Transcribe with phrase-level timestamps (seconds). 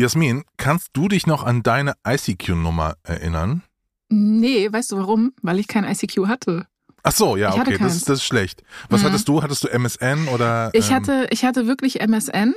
[0.00, 3.62] Jasmin, kannst du dich noch an deine ICQ-Nummer erinnern?
[4.08, 5.32] Nee, weißt du warum?
[5.42, 6.66] Weil ich kein ICQ hatte.
[7.02, 8.62] Ach so, ja, Ich okay, das das ist schlecht.
[8.90, 9.06] Was Mhm.
[9.06, 9.42] hattest du?
[9.42, 10.68] Hattest du MSN oder?
[10.74, 12.54] Ich ähm, hatte, ich hatte wirklich MSN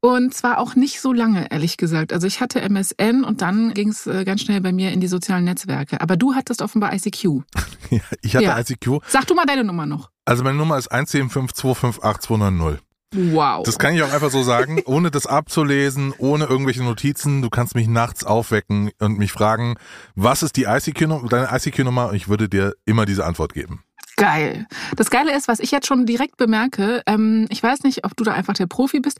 [0.00, 2.12] und zwar auch nicht so lange, ehrlich gesagt.
[2.14, 5.44] Also ich hatte MSN und dann ging es ganz schnell bei mir in die sozialen
[5.44, 6.00] Netzwerke.
[6.00, 7.24] Aber du hattest offenbar ICQ.
[7.90, 8.58] ja, ich hatte Ja.
[8.58, 9.00] ICQ.
[9.08, 10.10] Sag du mal deine Nummer noch.
[10.24, 12.78] Also meine Nummer ist 175258290.
[13.12, 13.62] Wow.
[13.64, 17.42] Das kann ich auch einfach so sagen, ohne das abzulesen, ohne irgendwelche Notizen.
[17.42, 19.74] Du kannst mich nachts aufwecken und mich fragen,
[20.14, 22.08] was ist die ICQ-Nummer, deine ICQ-Nummer?
[22.08, 23.84] Und ich würde dir immer diese Antwort geben.
[24.16, 24.66] Geil.
[24.96, 28.24] Das Geile ist, was ich jetzt schon direkt bemerke, ähm, ich weiß nicht, ob du
[28.24, 29.18] da einfach der Profi bist.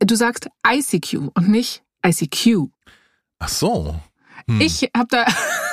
[0.00, 2.68] Du sagst ICQ und nicht ICQ.
[3.38, 4.00] Ach so.
[4.46, 4.60] Hm.
[4.60, 5.26] Ich habe da,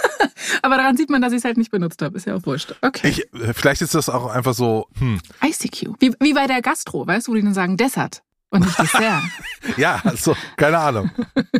[0.61, 2.17] aber daran sieht man, dass ich es halt nicht benutzt habe.
[2.17, 2.75] Ist ja auch wurscht.
[2.81, 3.07] Okay.
[3.09, 5.95] Ich, äh, vielleicht ist das auch einfach so, hm, ICQ.
[5.99, 9.23] Wie, wie bei der Gastro, weißt du, wo die dann sagen Dessert und nicht Dessert.
[9.77, 11.11] ja, also, keine Ahnung.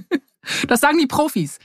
[0.67, 1.59] das sagen die Profis.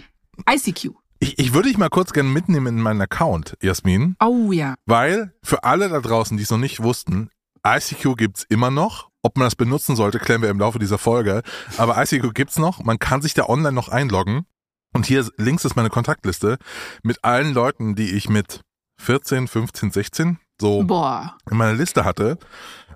[0.51, 0.91] ICQ.
[1.21, 4.74] Ich, ich würde dich mal kurz gerne mitnehmen in meinen Account, Jasmin, Oh ja.
[4.87, 7.30] weil für alle da draußen, die es noch nicht wussten,
[7.65, 9.09] ICQ gibt's immer noch.
[9.23, 11.43] Ob man das benutzen sollte, klären wir im Laufe dieser Folge.
[11.77, 12.83] Aber ICQ gibt's noch.
[12.83, 14.46] Man kann sich da online noch einloggen.
[14.93, 16.59] Und hier links ist meine Kontaktliste
[17.02, 18.60] mit allen Leuten, die ich mit
[18.99, 21.37] 14, 15, 16 so Boah.
[21.51, 22.38] in meiner Liste hatte.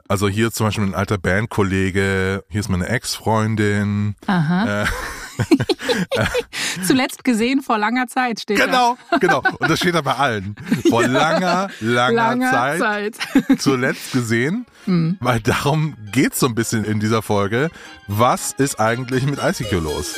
[0.08, 4.14] Also hier zum Beispiel ein alter Bandkollege, hier ist meine Ex-Freundin.
[4.26, 4.82] Aha.
[4.82, 4.86] Äh,
[6.86, 8.66] Zuletzt gesehen vor langer Zeit steht da.
[8.66, 9.42] genau, genau.
[9.58, 10.56] Und das steht da bei allen.
[10.88, 13.16] Vor langer, langer, Langer Zeit, Zeit.
[13.60, 14.66] zuletzt gesehen.
[14.84, 15.16] Hm.
[15.20, 17.70] Weil darum geht's so ein bisschen in dieser Folge.
[18.06, 20.14] Was ist eigentlich mit ICQ los?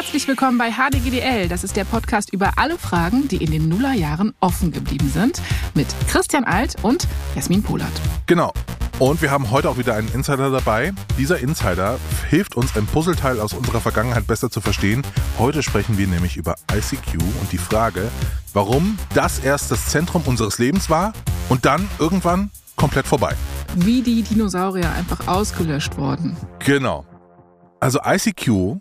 [0.00, 1.46] Herzlich willkommen bei HDGDL.
[1.48, 5.42] Das ist der Podcast über alle Fragen, die in den Nullerjahren offen geblieben sind.
[5.74, 7.92] Mit Christian Alt und Jasmin Polat.
[8.24, 8.54] Genau.
[8.98, 10.94] Und wir haben heute auch wieder einen Insider dabei.
[11.18, 11.98] Dieser Insider
[12.30, 15.02] hilft uns, ein Puzzleteil aus unserer Vergangenheit besser zu verstehen.
[15.38, 18.08] Heute sprechen wir nämlich über ICQ und die Frage,
[18.54, 21.12] warum das erst das Zentrum unseres Lebens war
[21.50, 23.34] und dann irgendwann komplett vorbei.
[23.76, 26.38] Wie die Dinosaurier einfach ausgelöscht worden.
[26.60, 27.04] Genau.
[27.80, 28.80] Also ICQ,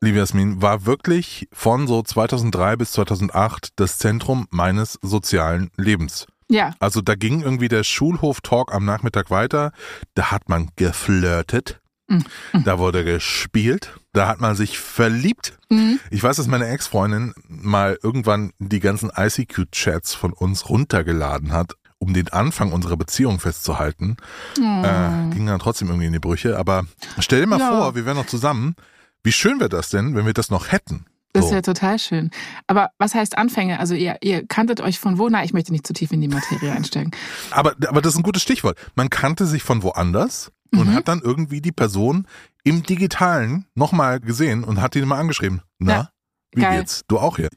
[0.00, 6.26] liebe Jasmin, war wirklich von so 2003 bis 2008 das Zentrum meines sozialen Lebens.
[6.48, 6.74] Ja.
[6.78, 9.72] Also da ging irgendwie der Schulhof-Talk am Nachmittag weiter.
[10.14, 11.80] Da hat man geflirtet.
[12.08, 12.24] Mhm.
[12.64, 13.98] Da wurde gespielt.
[14.12, 15.58] Da hat man sich verliebt.
[15.70, 15.98] Mhm.
[16.10, 22.14] Ich weiß, dass meine Ex-Freundin mal irgendwann die ganzen ICQ-Chats von uns runtergeladen hat, um
[22.14, 24.16] den Anfang unserer Beziehung festzuhalten.
[24.56, 26.56] Äh, ging dann trotzdem irgendwie in die Brüche.
[26.58, 26.84] Aber
[27.18, 27.70] stell dir mal Ja.
[27.70, 28.76] vor, wir wären noch zusammen.
[29.26, 31.04] Wie schön wäre das denn, wenn wir das noch hätten?
[31.32, 31.54] Das So.
[31.54, 32.30] ja total schön.
[32.66, 33.78] Aber was heißt Anfänge?
[33.80, 35.28] Also ihr, ihr kanntet euch von wo?
[35.28, 37.10] Na, ich möchte nicht zu tief in die Materie einsteigen.
[37.50, 38.78] Aber, aber das ist ein gutes Stichwort.
[38.94, 40.94] Man kannte sich von woanders und Mhm.
[40.94, 42.26] hat dann irgendwie die Person
[42.64, 45.60] im Digitalen nochmal gesehen und hat ihn mal angeschrieben.
[45.78, 46.10] Na, Ja,
[46.54, 46.78] wie geil.
[46.78, 47.02] geht's?
[47.08, 47.48] Du auch hier?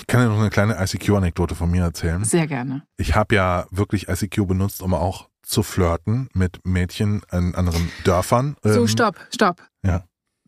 [0.00, 2.22] Ich kann dir noch eine kleine ICQ-Anekdote von mir erzählen.
[2.24, 2.82] Sehr gerne.
[2.98, 8.56] Ich habe ja wirklich ICQ benutzt, um auch zu flirten mit Mädchen in anderen Dörfern.
[8.62, 9.62] So, Ähm, stopp, stopp.
[9.86, 10.04] ja.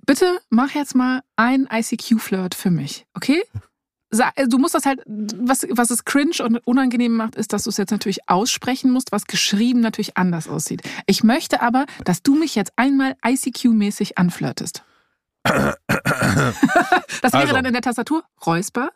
[0.06, 3.42] Bitte mach jetzt mal ein ICQ-Flirt für mich, okay?
[4.36, 7.70] Äh, Du musst das halt, was, was es cringe und unangenehm macht, ist, dass du
[7.70, 10.82] es jetzt natürlich aussprechen musst, was geschrieben natürlich anders aussieht.
[11.06, 14.84] Ich möchte aber, dass du mich jetzt einmal ICQ-mäßig anflirtest.
[15.44, 17.52] das wäre Also.
[17.54, 18.90] dann in der Tastatur Räusper.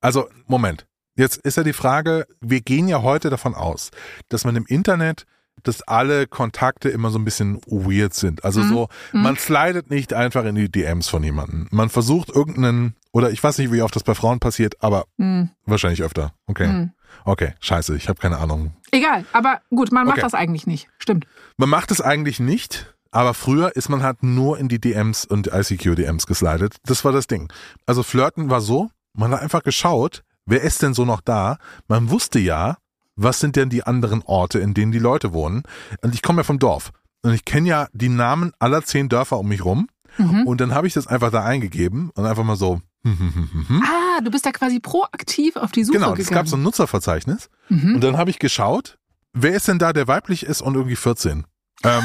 [0.00, 0.86] Also, Moment.
[1.18, 3.90] Jetzt ist ja die Frage, wir gehen ja heute davon aus,
[4.28, 5.24] dass man im Internet,
[5.62, 8.44] dass alle Kontakte immer so ein bisschen weird sind.
[8.44, 8.68] Also Mhm.
[8.68, 9.22] so, Mhm.
[9.22, 11.66] man slidet nicht einfach in die DMs von jemandem.
[11.70, 15.50] Man versucht irgendeinen, oder ich weiß nicht, wie oft das bei Frauen passiert, aber Hm,
[15.64, 16.32] wahrscheinlich öfter.
[16.46, 16.66] Okay.
[16.68, 16.90] hm.
[17.24, 18.74] Okay, scheiße, ich habe keine Ahnung.
[18.92, 20.22] Egal, aber gut, man macht Okay.
[20.26, 20.88] das eigentlich nicht.
[20.98, 21.26] Stimmt.
[21.56, 25.48] Man macht es eigentlich nicht, aber früher ist man halt nur in die DMs und
[25.48, 26.76] ICQ-DMs geslidet.
[26.84, 27.50] Das war das Ding.
[27.86, 31.56] Also Flirten war so, man hat einfach geschaut, wer ist denn so noch da?
[31.88, 32.76] Man wusste ja,
[33.16, 35.62] was sind denn die anderen Orte, in denen die Leute wohnen?
[36.02, 36.92] Und ich komme ja vom Dorf.
[37.22, 39.88] Und ich kenne ja die Namen aller zehn Dörfer um mich rum.
[40.18, 40.46] Mhm.
[40.46, 42.80] Und dann habe ich das einfach da eingegeben und einfach mal so.
[43.04, 46.34] hm, Ah, du bist da quasi proaktiv auf die Suche Genau, es gegangen.
[46.36, 47.48] gab so ein Nutzerverzeichnis.
[47.68, 47.96] mhm.
[47.96, 48.98] Und dann habe ich geschaut,
[49.32, 51.44] wer ist denn da, der weiblich ist und irgendwie 14?
[51.84, 52.02] Ähm,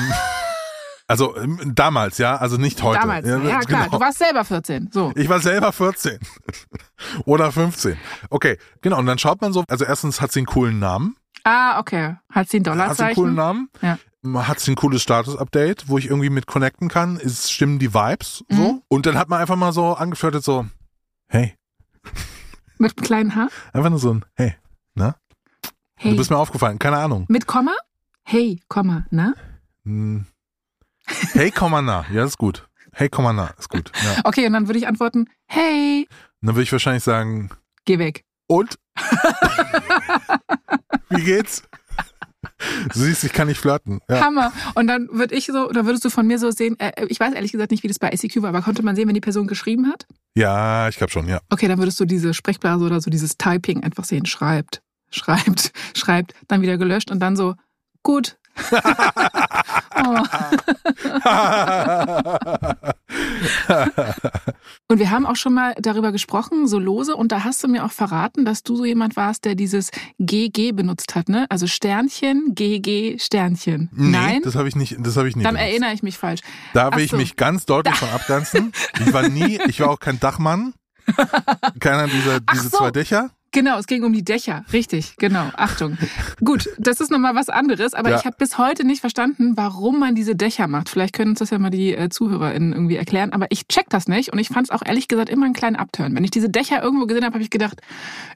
[1.12, 3.00] also ähm, damals, ja, also nicht heute.
[3.02, 3.84] Damals, ja, klar.
[3.86, 3.98] genau.
[3.98, 4.90] Du warst selber 14.
[4.92, 5.12] So.
[5.16, 6.19] Ich war selber 14
[7.25, 7.98] oder 15.
[8.30, 8.98] Okay, genau.
[9.00, 12.18] Und dann schaut man so, also erstens hat sie einen coolen Namen, Ah, okay.
[12.30, 13.36] Hat sie ein hat sie einen coolen Dollarzeichen?
[13.36, 14.48] Namen, Ja.
[14.48, 18.44] hat sie ein cooles Status-Update, wo ich irgendwie mit connecten kann, es stimmen die Vibes
[18.48, 18.74] so.
[18.74, 18.81] Mhm.
[18.88, 20.68] Und dann hat man einfach mal so angeflirtet so,
[21.30, 21.56] hey,
[22.78, 23.50] Mit einem kleinen Haar?
[23.74, 24.56] einfach nur so ein, hey,
[24.96, 25.16] na?
[25.96, 26.12] Hey.
[26.12, 27.25] Du bist mir aufgefallen, keine Ahnung.
[27.28, 27.74] Mit Komma?
[28.24, 29.34] Hey, Komma, ne?
[29.84, 30.25] Hm.
[31.34, 32.06] Hey, Komma na.
[32.12, 32.68] Ja, ist gut.
[32.94, 33.92] Hey, Komma na, ist gut.
[34.04, 34.22] Ja.
[34.25, 36.08] Okay, und dann würde ich antworten, hey,
[36.42, 37.50] Und dann würde ich wahrscheinlich sagen,
[37.86, 38.24] geh weg.
[38.48, 38.78] und?
[41.10, 41.63] Wie geht's?
[42.94, 44.00] Du siehst, ich kann nicht flirten.
[44.10, 44.22] Ja.
[44.25, 44.52] Hammer.
[44.75, 47.34] Und dann würde ich so, oder würdest du von mir so sehen, äh, ich weiß
[47.34, 49.48] ehrlich gesagt nicht, wie das bei ICQ war, aber konnte man sehen, wenn die Person
[49.48, 50.06] geschrieben hat?
[50.36, 51.40] ja, ich glaube schon, ja.
[51.50, 56.34] Okay, dann würdest du diese Sprechblase oder so dieses Typing einfach sehen, schreibt, schreibt, schreibt,
[56.48, 57.56] dann wieder gelöscht und dann so,
[58.04, 58.38] gut.
[59.96, 60.18] oh.
[64.88, 67.86] Und wir haben auch schon mal darüber gesprochen, so lose, und da hast du mir
[67.86, 71.46] auch verraten, dass du so jemand warst, der dieses GG benutzt hat, ne?
[71.50, 73.90] Also Sternchen, GG, Sternchen.
[73.94, 74.42] Nee, Nein?
[74.44, 75.70] das habe ich nicht, das habe ich nie Dann benutzt.
[75.70, 76.42] erinnere ich mich falsch.
[76.74, 77.18] Da will ich so.
[77.18, 78.74] mich ganz deutlich von abgrenzen.
[79.00, 80.74] Ich war nie, ich war auch kein Dachmann.
[81.80, 82.78] Keiner dieser, diese so.
[82.78, 83.32] zwei Dächer.
[83.53, 84.63] Genau, es ging um die Dächer.
[84.71, 85.50] Richtig, genau.
[85.57, 85.98] Achtung.
[86.44, 88.18] Gut, das ist nochmal was anderes, aber Ja.
[88.19, 90.88] ich habe bis heute nicht verstanden, warum man diese Dächer macht.
[90.88, 94.07] Vielleicht können uns das ja mal die äh, ZuhörerInnen irgendwie erklären, aber ich check das
[94.07, 96.15] nicht und ich fand es auch ehrlich gesagt immer einen kleinen Upturn.
[96.15, 97.81] Wenn ich diese Dächer irgendwo gesehen habe, habe ich gedacht,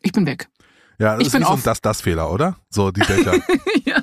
[0.02, 0.50] ich bin weg.
[1.00, 1.62] Ja, das Ich ist bin wie so ein.
[1.64, 2.56] Das-Das-Fehler, oder?
[2.70, 3.36] So, die Dächer.
[3.86, 3.95] ja.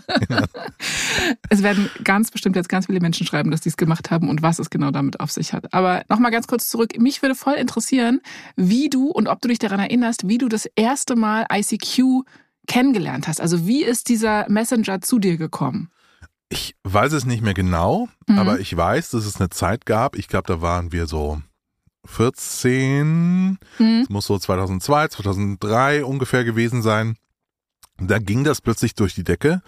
[1.48, 4.42] Es werden ganz bestimmt jetzt ganz viele Menschen schreiben, dass die es gemacht haben und
[4.42, 5.72] was es genau damit auf sich hat.
[5.72, 6.98] Aber nochmal ganz kurz zurück.
[6.98, 8.20] Mich würde voll interessieren,
[8.56, 12.22] wie du und ob du dich daran erinnerst, wie du das erste Mal ICQ
[12.66, 13.40] kennengelernt hast.
[13.40, 15.90] Also wie ist dieser Messenger zu dir gekommen?
[16.48, 18.38] Ich weiß es nicht mehr genau, Mhm.
[18.38, 20.16] aber ich weiß, dass es eine Zeit gab.
[20.16, 21.40] Ich glaube, da waren wir so
[22.04, 24.00] 14, Mhm.
[24.02, 27.16] es muss so 2002, 2003 ungefähr gewesen sein.
[28.08, 29.62] Da ging das plötzlich durch die Decke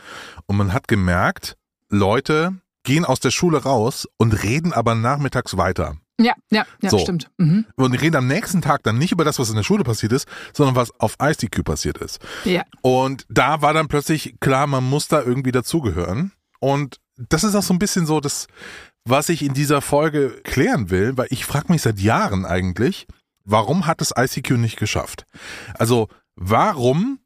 [0.47, 1.57] und man hat gemerkt,
[1.89, 2.55] Leute
[2.85, 5.97] gehen aus der Schule raus und reden aber nachmittags weiter.
[6.21, 6.99] Ja, ja, ja, So.
[6.99, 7.31] stimmt.
[7.39, 7.67] Mhm.
[7.77, 10.13] Und die reden am nächsten Tag dann nicht über das, was in der Schule passiert
[10.13, 12.21] ist, sondern was auf ICQ passiert ist.
[12.45, 12.63] Ja.
[12.83, 16.33] Und da war dann plötzlich klar, man muss da irgendwie dazugehören.
[16.61, 18.47] Und das ist auch so ein bisschen so das,
[19.05, 23.07] was ich in dieser Folge klären will, weil ich frage mich seit Jahren eigentlich,
[23.45, 25.27] warum hat es ICQ nicht geschafft?
[25.75, 27.19] Also, warum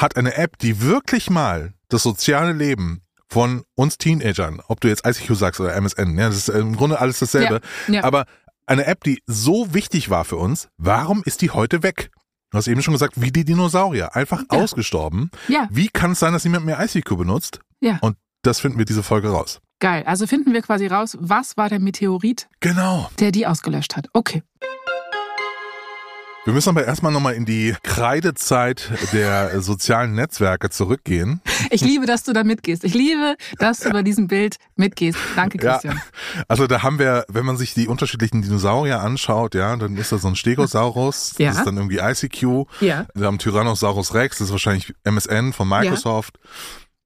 [0.00, 5.06] hat eine App, die wirklich mal das soziale Leben von uns Teenagern, ob du jetzt
[5.06, 8.04] ICQ sagst oder MSN, ja, das ist im Grunde alles dasselbe, Ja.
[8.04, 8.24] aber
[8.66, 12.10] eine App, die so wichtig war für uns, warum ist die heute weg?
[12.50, 14.58] Du hast eben schon gesagt, wie die Dinosaurier, einfach Ja.
[14.58, 15.30] ausgestorben.
[15.48, 17.60] Ja, Wie kann es sein, dass niemand mehr ICQ benutzt?
[17.80, 17.98] ja.
[18.00, 19.60] Und das finden wir diese Folge raus.
[19.80, 20.04] Geil.
[20.06, 23.10] Also finden wir quasi raus, was war der Meteorit, Genau.
[23.18, 24.08] der die ausgelöscht hat.
[24.12, 24.42] Okay.
[26.48, 31.42] Wir müssen aber erstmal nochmal in die Kreidezeit der sozialen Netzwerke zurückgehen.
[31.68, 32.84] Ich liebe, dass du da mitgehst.
[32.84, 35.18] Ich liebe, dass du bei diesem Bild mitgehst.
[35.36, 35.72] Danke, Ja.
[35.72, 36.00] Christian.
[36.48, 40.16] Also da haben wir, wenn man sich die unterschiedlichen Dinosaurier anschaut, ja, dann ist da
[40.16, 41.50] so ein Stegosaurus, Ja.
[41.50, 42.66] das ist dann irgendwie ICQ.
[42.80, 43.04] Ja.
[43.14, 46.38] Wir haben Tyrannosaurus Rex, das ist wahrscheinlich MSN von Microsoft.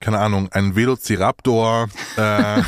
[0.02, 2.20] Keine Ahnung, ein Velociraptor, äh,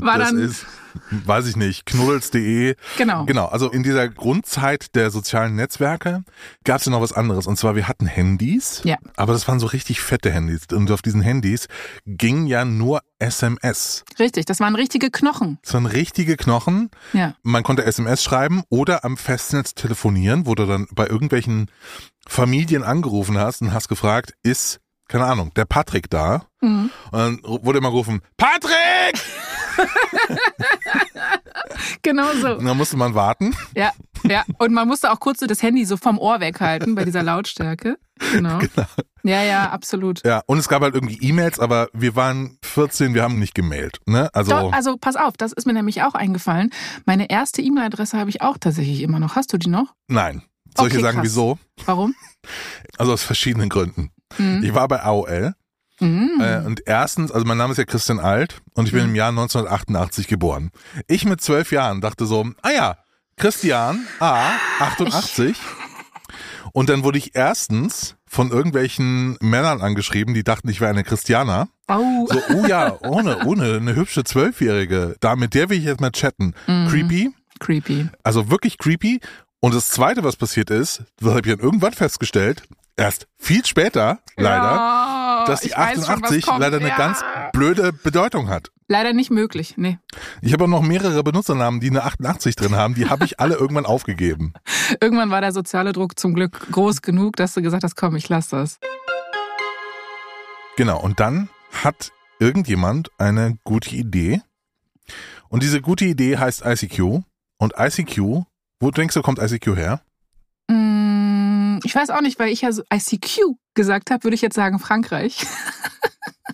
[0.00, 0.64] War das dann, ist,
[1.10, 2.76] weiß ich nicht, knuddels.de.
[2.96, 3.24] genau.
[3.26, 6.22] Genau, also in dieser Grundzeit der sozialen Netzwerke
[6.64, 7.46] gab es ja noch was anderes.
[7.46, 8.96] Und zwar, wir hatten Handys, Ja.
[9.16, 10.62] aber das waren so richtig fette Handys.
[10.72, 11.66] Und auf diesen Handys
[12.06, 14.04] ging ja nur SMS.
[14.18, 15.58] Richtig, das waren richtige Knochen.
[15.62, 16.90] Das waren richtige Knochen.
[17.12, 17.34] Ja.
[17.42, 21.70] Man konnte SMS schreiben oder am Festnetz telefonieren, wo du dann bei irgendwelchen
[22.26, 24.78] Familien angerufen hast und hast gefragt, ist,
[25.10, 26.42] keine Ahnung, der Patrick da?
[26.60, 26.90] Mhm.
[27.10, 29.20] Und dann wurde immer gerufen, Patrick!
[32.02, 32.56] Genau so.
[32.56, 33.54] Und dann musste man warten.
[33.74, 33.92] Ja,
[34.24, 34.44] ja.
[34.58, 37.98] Und man musste auch kurz so das Handy so vom Ohr weghalten bei dieser Lautstärke.
[38.32, 38.58] Genau.
[39.22, 40.24] Ja, ja, absolut.
[40.24, 43.98] Ja, und es gab halt irgendwie E-Mails, aber wir waren 14, wir haben nicht gemailt.
[44.06, 44.30] Ne?
[44.32, 46.70] Also, Doch, also pass auf, das ist mir nämlich auch eingefallen.
[47.04, 49.36] Meine erste E-Mail-Adresse habe ich auch tatsächlich immer noch.
[49.36, 49.92] Hast du die noch?
[50.08, 50.42] nein.
[50.74, 51.24] Soll ich Okay, dir sagen, krass.
[51.26, 51.58] wieso?
[51.84, 52.14] Warum?
[52.96, 54.10] Also aus verschiedenen Gründen.
[54.38, 54.62] Mhm.
[54.64, 55.54] Ich war bei AOL
[56.02, 56.40] Mhm.
[56.40, 59.08] äh, und erstens, also mein Name ist ja Christian Alt und ich bin Mhm.
[59.10, 60.70] im Jahr 1988 geboren.
[61.08, 62.96] Ich mit zwölf Jahren dachte so, ah ja,
[63.36, 65.56] Christian A, 88.
[66.72, 71.68] Und dann wurde ich erstens von irgendwelchen Männern angeschrieben, die dachten, ich wäre eine Christiana.
[71.88, 72.26] Au.
[72.30, 75.16] So, oh ja, ohne, ohne, eine hübsche Zwölfjährige.
[75.20, 76.54] Da, mit der will ich jetzt mal chatten.
[76.68, 76.88] Mhm.
[76.88, 77.30] Creepy.
[77.58, 78.08] Creepy.
[78.22, 79.20] Also wirklich creepy.
[79.60, 82.62] Und das zweite, was passiert ist, das habe ich dann irgendwann festgestellt,
[82.96, 86.60] erst viel später, leider, Ja, dass die ich weiß schon, was 88 kommt.
[86.60, 86.96] leider eine Ja.
[86.96, 88.70] ganz blöde Bedeutung hat.
[88.88, 89.98] Leider nicht möglich, nee.
[90.42, 93.54] Ich habe auch noch mehrere Benutzernamen, die eine 88 drin haben, die habe ich alle
[93.60, 94.54] irgendwann aufgegeben.
[95.00, 98.28] Irgendwann war der soziale Druck zum Glück groß genug, dass du gesagt hast, komm, ich
[98.28, 98.78] lass das.
[100.76, 101.50] Genau, und dann
[101.84, 104.40] hat irgendjemand eine gute Idee.
[105.48, 107.22] Und diese gute Idee heißt ICQ.
[107.58, 108.44] Und ICQ,
[108.80, 110.00] wo denkst du, kommt ICQ her?
[110.68, 114.56] Mm, Ich weiß auch nicht, weil ich ja so ICQ gesagt habe, würde ich jetzt
[114.56, 115.38] sagen Frankreich.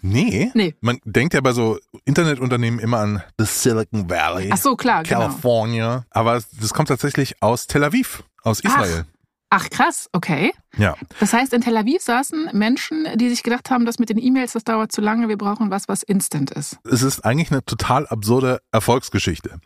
[0.02, 0.52] Nee.
[0.54, 0.74] Nee.
[0.80, 4.50] Man denkt ja bei so Internetunternehmen immer an the Silicon Valley.
[4.52, 5.20] Ach so, klar, genau.
[5.20, 6.04] California.
[6.10, 9.06] Aber das kommt tatsächlich aus Tel Aviv, aus Israel.
[9.50, 10.52] Ach krass, okay.
[10.76, 10.94] Ja.
[11.18, 14.52] Das heißt, in Tel Aviv saßen Menschen, die sich gedacht haben, das mit den E-Mails,
[14.52, 16.78] das dauert zu lange, wir brauchen was, was instant ist.
[16.84, 19.58] Es ist eigentlich eine total absurde Erfolgsgeschichte.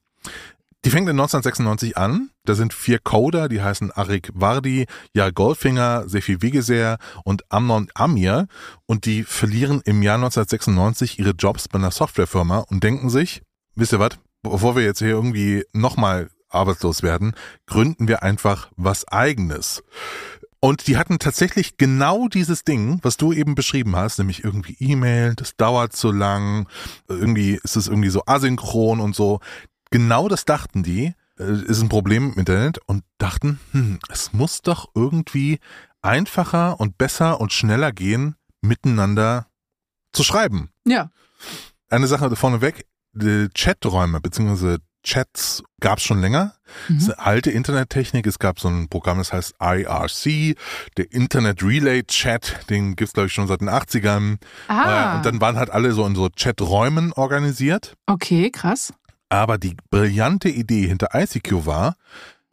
[0.85, 2.31] Die fängt in 1996 an.
[2.45, 8.47] Da sind vier Coder, die heißen Arik Wardi, Jar Goldfinger, Sefi Wigeser und Amnon Amir.
[8.87, 13.43] Und die verlieren im Jahr 1996 ihre Jobs bei einer Softwarefirma und denken sich,
[13.75, 17.35] wisst ihr was, bevor wir jetzt hier irgendwie nochmal arbeitslos werden,
[17.67, 19.83] gründen wir einfach was eigenes.
[20.61, 25.35] Und die hatten tatsächlich genau dieses Ding, was du eben beschrieben hast, nämlich irgendwie E-Mail,
[25.35, 26.69] das dauert zu lang,
[27.09, 29.41] irgendwie ist es irgendwie so asynchron und so.
[29.91, 34.63] Genau das dachten die, äh, ist ein Problem im Internet und dachten, hm, es muss
[34.63, 35.59] doch irgendwie
[36.03, 39.47] einfacher und besser und schneller gehen, miteinander
[40.13, 40.71] zu schreiben.
[40.87, 41.11] Ja.
[41.89, 44.79] Eine Sache vorneweg, die Chaträume bzw.
[45.03, 46.53] Chats gab es schon länger.
[46.89, 48.27] Das ist eine alte Internettechnik.
[48.27, 50.57] Es gab so ein Programm, das heißt IRC,
[50.99, 54.37] der Internet Relay Chat, den gibt's glaube ich schon seit den 80ern.
[54.69, 57.95] Ah, Äh, und dann waren halt alle so in so Chaträumen organisiert.
[58.07, 58.93] okay, krass.
[59.31, 61.97] Aber die brillante Idee hinter ICQ war,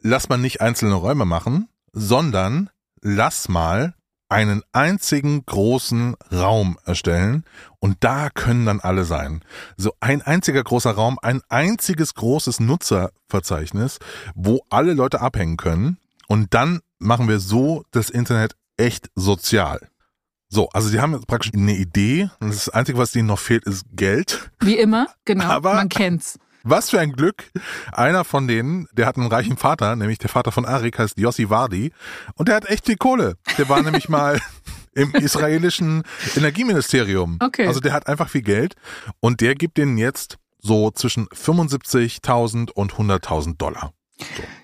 [0.00, 2.70] lass man nicht einzelne Räume machen, sondern
[3.02, 3.94] lass mal
[4.30, 7.44] einen einzigen großen Raum erstellen
[7.80, 9.42] und da können dann alle sein.
[9.76, 13.98] So ein einziger großer Raum, ein einziges großes Nutzerverzeichnis,
[14.34, 19.88] wo alle Leute abhängen können und dann machen wir so das Internet echt sozial.
[20.50, 23.64] So, also die haben jetzt praktisch eine Idee und das Einzige, was denen noch fehlt,
[23.64, 24.50] ist Geld.
[24.60, 25.44] Wie immer, genau.
[25.44, 26.38] Aber- man kennt's.
[26.62, 27.50] Was für ein Glück.
[27.92, 31.50] Einer von denen, der hat einen reichen Vater, nämlich der Vater von Arik heißt Yossi
[31.50, 31.92] Wardi.
[32.34, 33.36] Und der hat echt viel Kohle.
[33.56, 34.40] Der war nämlich mal
[34.94, 36.02] im israelischen
[36.36, 37.38] Energieministerium.
[37.40, 37.66] Okay.
[37.66, 38.74] Also der hat einfach viel Geld.
[39.20, 43.92] Und der gibt denen jetzt so zwischen 75.000 und 100.000 Dollar.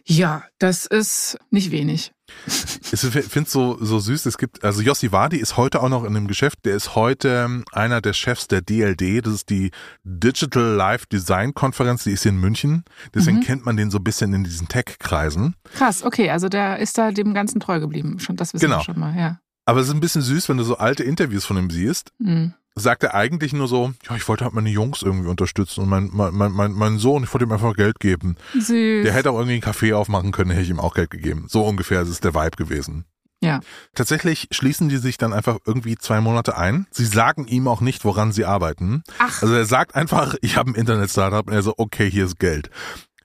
[0.05, 2.13] Ja, das ist nicht wenig.
[2.47, 4.27] Ich finde es so, so süß.
[4.27, 6.65] Es gibt, also Yossi Wadi ist heute auch noch in dem Geschäft.
[6.65, 9.27] Der ist heute ähm, einer der Chefs der DLD.
[9.27, 9.71] Das ist die
[10.05, 12.05] Digital Life Design Konferenz.
[12.05, 12.85] Die ist hier in München.
[13.15, 15.55] Deswegen kennt man den so ein bisschen in diesen Tech-Kreisen.
[15.75, 18.19] Krass, okay, also der ist da dem Ganzen treu geblieben.
[18.21, 18.79] Schon, das wissen Genau.
[18.79, 19.41] wir schon mal, ja.
[19.67, 22.13] Aber es ist ein bisschen süß, wenn du so alte Interviews von ihm siehst.
[22.23, 22.55] Hm.
[22.77, 26.11] Sagt er eigentlich nur so, ja, ich wollte halt meine Jungs irgendwie unterstützen und mein,
[26.13, 28.37] mein, mein, mein, Sohn, ich wollte ihm einfach Geld geben.
[28.55, 29.05] Süß.
[29.05, 31.47] Der hätte auch irgendwie einen Kaffee aufmachen können, hätte ich ihm auch Geld gegeben.
[31.49, 33.05] So ungefähr ist es der Vibe gewesen.
[33.41, 33.61] ja.
[33.95, 36.87] Tatsächlich schließen die sich dann einfach irgendwie zwei Monate ein.
[36.91, 39.05] Sie sagen ihm auch nicht, woran sie arbeiten.
[39.19, 42.41] Ach, Also er sagt einfach, ich habe ein Internet-Startup und er so, okay, hier ist
[42.41, 42.71] Geld.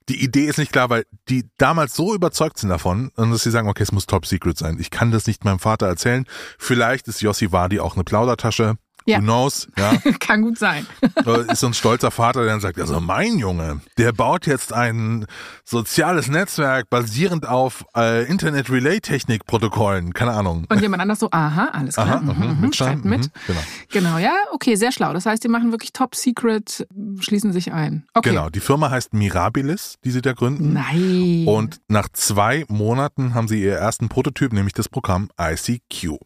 [0.09, 3.51] Die Idee ist nicht klar, weil die damals so überzeugt sind davon, und dass sie
[3.51, 4.77] sagen, okay, es muss top secret sein.
[4.79, 6.25] Ich kann das nicht meinem Vater erzählen.
[6.57, 8.75] Vielleicht ist Yossi Wadi auch eine Plaudertasche.
[9.09, 9.17] Ja.
[9.17, 9.67] Who knows?
[9.77, 9.93] Ja.
[10.19, 10.85] kann gut sein.
[11.49, 15.25] Ist so ein stolzer Vater, der dann sagt, also mein Junge, der baut jetzt ein
[15.63, 20.13] soziales Netzwerk basierend auf äh, Internet-Relay-Technik-Protokollen.
[20.13, 20.65] Keine Ahnung.
[20.69, 22.07] Und jemand anders so, aha, alles klar.
[22.07, 23.21] Aha, mhm, mhm, schreibt mit.
[23.21, 23.59] mhm, genau.
[23.91, 25.13] Genau, ja, okay, sehr schlau.
[25.13, 26.87] Das heißt, die machen wirklich top secret,
[27.19, 28.05] schließen sich ein.
[28.13, 28.29] Okay.
[28.29, 30.73] Genau, die Firma heißt Mirabilis, die sie da gründen.
[30.73, 31.45] Nein.
[31.47, 36.17] Und nach zwei Monaten haben sie ihr ersten Prototyp, nämlich das Programm ICQ.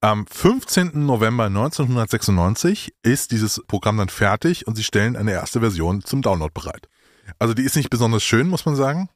[0.00, 1.06] Am 15.
[1.06, 6.52] November 1996 ist dieses Programm dann fertig und sie stellen eine erste Version zum Download
[6.52, 6.88] bereit.
[7.38, 9.08] Also die ist nicht besonders schön, muss man sagen,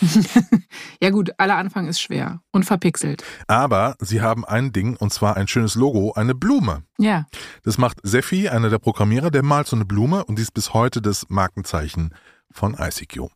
[1.00, 3.22] ja gut, aller Anfang ist schwer und verpixelt.
[3.46, 6.82] aber sie haben ein Ding und zwar ein schönes Logo, eine Blume.
[6.98, 7.26] Ja.
[7.62, 10.74] Das macht Seffi, einer der Programmierer, der malt so eine Blume und die ist bis
[10.74, 12.14] heute das Markenzeichen
[12.50, 13.28] von ICQ.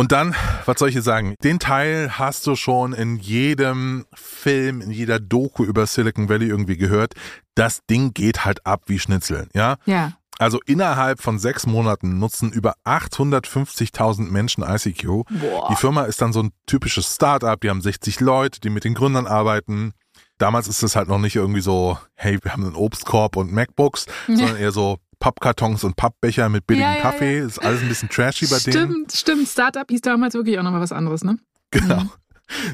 [0.00, 1.34] Und dann, was soll ich hier sagen?
[1.44, 6.78] Den Teil hast du schon in jedem Film, in jeder Doku über Silicon Valley irgendwie
[6.78, 7.12] gehört.
[7.54, 9.76] Das Ding geht halt ab wie Schnitzel, ja?
[9.84, 10.14] Ja.
[10.38, 15.04] Also innerhalb von sechs Monaten nutzen über 850.000 Menschen ICQ.
[15.04, 15.68] Boah.
[15.68, 18.94] Die Firma ist dann so ein typisches Startup, die haben 60 Leute, die mit den
[18.94, 19.92] Gründern arbeiten.
[20.38, 24.06] Damals ist es halt noch nicht irgendwie so, hey, wir haben einen Obstkorb und MacBooks,
[24.28, 27.38] sondern eher so Pappkartons und Pappbecher mit billigem Ja, ja, Kaffee.
[27.38, 27.46] ja.
[27.46, 28.72] Ist alles ein bisschen trashy bei denen.
[28.72, 29.48] Stimmt, stimmt.
[29.48, 31.38] Startup hieß damals wirklich auch nochmal was anderes, ne?
[31.70, 32.02] Genau.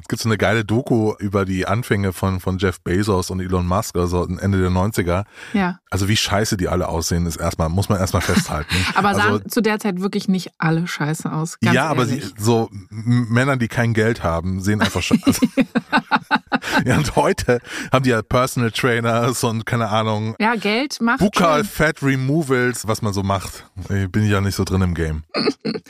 [0.01, 3.67] Es gibt so eine geile Doku über die Anfänge von, von Jeff Bezos und Elon
[3.67, 5.25] Musk, also Ende der 90er.
[5.53, 5.79] Ja.
[5.91, 8.75] Also wie scheiße die alle aussehen, ist erstmal, muss man erstmal festhalten.
[8.95, 11.57] Aber also, sahen zu der Zeit wirklich nicht alle scheiße aus.
[11.63, 12.35] Ja, aber sie, ehrlich.
[12.39, 15.23] so Männer, die kein Geld haben, sehen einfach scheiße.
[15.27, 15.47] Also,
[16.85, 17.61] ja, und heute
[17.93, 21.21] haben die ja Personal Trainers und keine Ahnung, Ja, Geld macht.
[21.37, 21.65] Schon.
[21.65, 23.67] Fat Removals, was man so macht.
[23.89, 25.25] Ich bin ja nicht so drin im Game.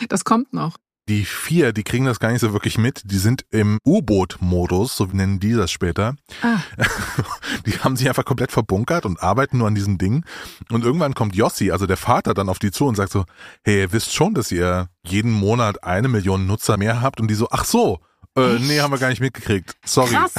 [0.09, 0.77] Das kommt noch.
[1.09, 3.03] Die vier, die kriegen das gar nicht so wirklich mit.
[3.05, 6.17] Die sind im U-Boot-Modus, so nennen die das später.
[6.43, 6.59] Ah.
[7.67, 10.25] Die haben sich einfach komplett verbunkert und arbeiten nur an diesem Ding.
[10.71, 13.25] Und irgendwann kommt Jossi, also der Vater, dann auf die zu und sagt so,
[13.65, 17.21] hey, ihr wisst schon, dass ihr jeden Monat eine Million Nutzer mehr habt.
[17.21, 18.01] Und die so, ach so,
[18.37, 19.77] äh, nee, haben wir gar nicht mitgekriegt.
[19.85, 20.11] Sorry.
[20.15, 20.33] Krass.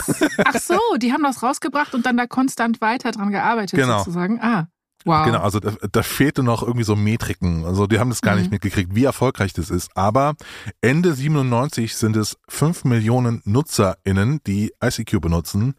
[0.45, 3.99] Ach so, die haben das rausgebracht und dann da konstant weiter dran gearbeitet Genau.
[3.99, 4.39] sozusagen.
[4.41, 4.67] Ah,
[5.07, 5.25] wow.
[5.25, 7.65] Genau, also da, da fehlte noch irgendwie so Metriken.
[7.65, 8.51] Also die haben das gar nicht Mhm.
[8.51, 9.89] mitgekriegt, wie erfolgreich das ist.
[9.95, 10.35] Aber
[10.81, 15.75] Ende 97 sind es 5 Millionen NutzerInnen, die ICQ benutzen.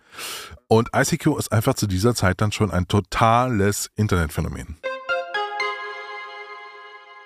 [0.66, 4.76] Und ICQ ist einfach zu dieser Zeit dann schon ein totales Internetphänomen.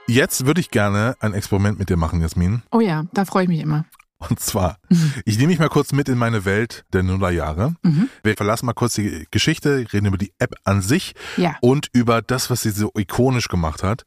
[0.08, 2.62] Jetzt würde ich gerne ein Experiment mit dir machen, Jasmin.
[2.72, 3.84] Oh ja, da freue ich mich immer.
[4.28, 4.78] Und zwar,
[5.24, 7.74] ich nehme mich mal kurz mit in meine Welt der Nullerjahre.
[7.82, 8.08] Mhm.
[8.22, 11.56] Wir verlassen mal kurz die Geschichte, reden über die App an sich Ja.
[11.60, 14.04] und über das, was sie so ikonisch gemacht hat.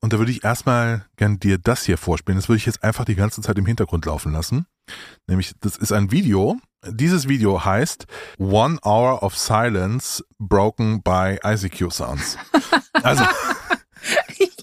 [0.00, 2.38] Und da würde ich erstmal gern dir das hier vorspielen.
[2.38, 4.66] Das würde ich jetzt einfach die ganze Zeit im Hintergrund laufen lassen.
[5.26, 6.58] Nämlich, das ist ein Video.
[6.86, 8.06] Dieses Video heißt
[8.38, 12.36] One Hour of Silence Broken by ICQ Sounds.
[13.02, 13.24] Also,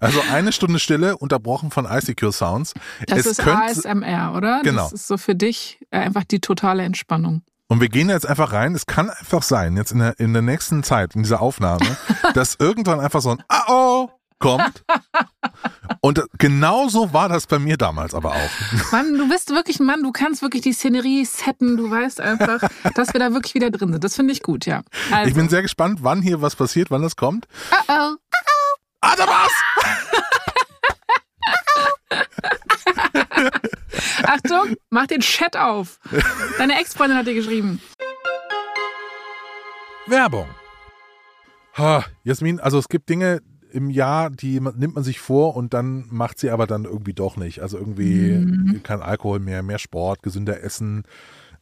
[0.00, 2.74] also eine Stunde Stille unterbrochen von ICQ Sounds.
[3.06, 4.60] Das es ist könnte, ASMR, oder?
[4.62, 4.84] Genau.
[4.84, 7.42] Das ist so für dich äh, einfach die totale Entspannung.
[7.68, 8.74] Und wir gehen jetzt einfach rein.
[8.74, 11.96] Es kann einfach sein, jetzt in der, in der nächsten Zeit, in dieser Aufnahme,
[12.34, 14.10] dass irgendwann einfach so ein Ah-oh
[14.42, 14.84] kommt.
[16.00, 18.90] Und genauso war das bei mir damals aber auch.
[18.90, 22.60] Mann, du bist wirklich ein Mann, du kannst wirklich die Szenerie setten, du weißt einfach,
[22.94, 24.02] dass wir da wirklich wieder drin sind.
[24.02, 24.82] Das finde ich gut, ja.
[25.12, 27.46] Also, Ich bin sehr gespannt, wann hier was passiert, wann das kommt.
[27.70, 28.16] oh oh.
[29.02, 29.52] Ah, da war's!
[34.24, 35.98] Achtung, mach den Chat auf.
[36.58, 37.80] Deine Ex-Freundin hat dir geschrieben.
[40.06, 40.48] Werbung.
[41.76, 43.40] Ha, Jasmin, also es gibt Dinge
[43.70, 47.36] im Jahr, die nimmt man sich vor und dann macht sie aber dann irgendwie doch
[47.36, 47.60] nicht.
[47.62, 48.82] Also irgendwie Mhm.
[48.82, 51.04] kein Alkohol mehr, mehr Sport, gesünder Essen.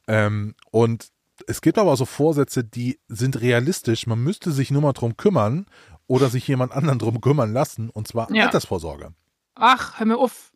[0.09, 1.09] Ähm, und
[1.47, 4.06] es gibt aber auch so Vorsätze, die sind realistisch.
[4.09, 5.66] Man müsste sich nur mal drum kümmern
[6.11, 8.46] oder sich jemand anderen drum kümmern lassen, und zwar Ja.
[8.46, 9.14] Altersvorsorge.
[9.55, 10.51] Ach, hör mir auf.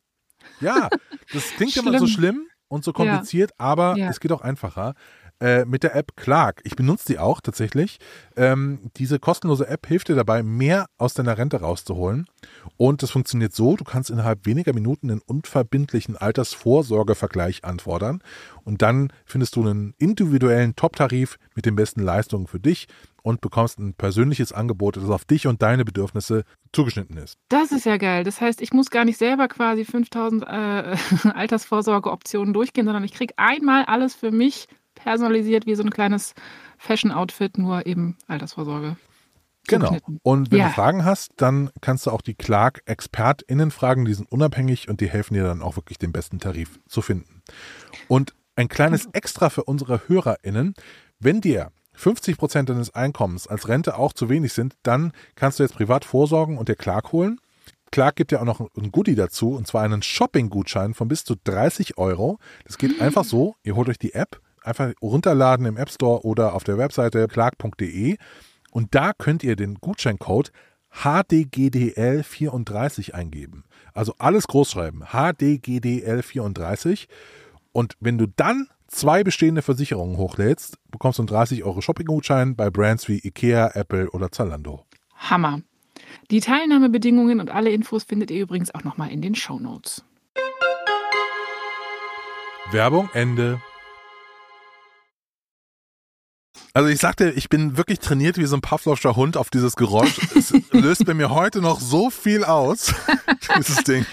[0.60, 0.88] Ja,
[1.32, 2.48] das klingt immer so Schlimm.
[2.66, 4.08] und so kompliziert, aber Ja.
[4.10, 4.94] es geht auch einfacher.
[5.44, 6.62] Äh, mit der App Clark.
[6.64, 7.98] Ich benutze die auch tatsächlich.
[8.34, 12.24] Ähm, diese kostenlose App hilft dir dabei, mehr aus deiner Rente rauszuholen.
[12.78, 18.22] Und das funktioniert so, du kannst innerhalb weniger Minuten einen unverbindlichen Altersvorsorgevergleich anfordern.
[18.64, 22.88] Und dann findest du einen individuellen Top-Tarif mit den besten Leistungen für dich
[23.20, 27.36] und bekommst ein persönliches Angebot, das auf dich und deine Bedürfnisse zugeschnitten ist.
[27.50, 28.24] Das ist ja geil.
[28.24, 30.46] Das heißt, ich muss gar nicht selber quasi 5000 äh,
[31.34, 34.68] Altersvorsorgeoptionen durchgehen, sondern ich kriege einmal alles für mich
[35.04, 36.34] personalisiert wie so ein kleines
[36.78, 38.96] Fashion-Outfit, nur eben Altersvorsorge.
[39.66, 39.96] Genau.
[40.22, 40.68] Und wenn Ja.
[40.68, 45.08] du Fragen hast, dann kannst du auch die Clark-ExpertInnen fragen, die sind unabhängig und die
[45.08, 47.42] helfen dir dann auch wirklich den besten Tarif zu finden.
[48.08, 50.74] Und ein kleines Extra für unsere HörerInnen,
[51.18, 55.62] wenn dir 50 Prozent deines Einkommens als Rente auch zu wenig sind, dann kannst du
[55.62, 57.40] jetzt privat vorsorgen und dir Clark holen.
[57.90, 61.36] Clark gibt ja auch noch ein Goodie dazu, und zwar einen Shopping-Gutschein von bis zu
[61.42, 62.38] 30 Euro.
[62.64, 66.54] Das geht einfach so, ihr holt euch die App, einfach runterladen im App Store oder
[66.54, 68.16] auf der Webseite clark.de
[68.70, 70.50] und da könnt ihr den Gutscheincode
[70.92, 73.64] HDGDL34 eingeben.
[73.92, 77.08] Also alles groß schreiben, HDGDL34
[77.72, 82.70] und wenn du dann zwei bestehende Versicherungen hochlädst, bekommst du einen 30 Euro Shopping-Gutschein bei
[82.70, 84.84] Brands wie Ikea, Apple oder Zalando.
[85.16, 85.62] Hammer.
[86.30, 90.04] Die Teilnahmebedingungen und alle Infos findet ihr übrigens auch nochmal in den Shownotes.
[92.70, 93.60] Werbung Ende.
[96.72, 100.18] Also ich sagte, ich bin wirklich trainiert wie so ein Pavlovscher Hund auf dieses Geräusch.
[100.36, 102.92] Es löst bei mir heute noch so viel aus,
[103.58, 104.06] dieses Ding.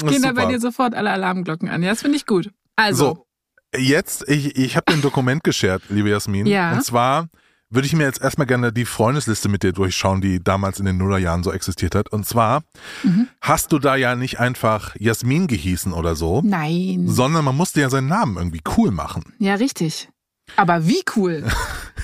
[0.00, 1.82] Das Gehen da bei dir sofort alle Alarmglocken an.
[1.82, 2.50] Ja, das finde ich gut.
[2.76, 3.26] Also,
[3.74, 6.46] So, jetzt, ich, ich habe dir ein Dokument geschert, liebe Jasmin.
[6.46, 6.72] Ja.
[6.72, 7.28] Und zwar
[7.68, 10.98] würde ich mir jetzt erstmal gerne die Freundesliste mit dir durchschauen, die damals in den
[10.98, 12.12] Nullerjahren so existiert hat.
[12.12, 12.62] Und zwar
[13.02, 13.26] Mhm.
[13.40, 17.08] hast du da ja nicht einfach Jasmin gehießen oder so, nein.
[17.08, 19.34] sondern man musste ja seinen Namen irgendwie cool machen.
[19.40, 20.08] Ja, richtig.
[20.56, 21.44] Aber wie cool.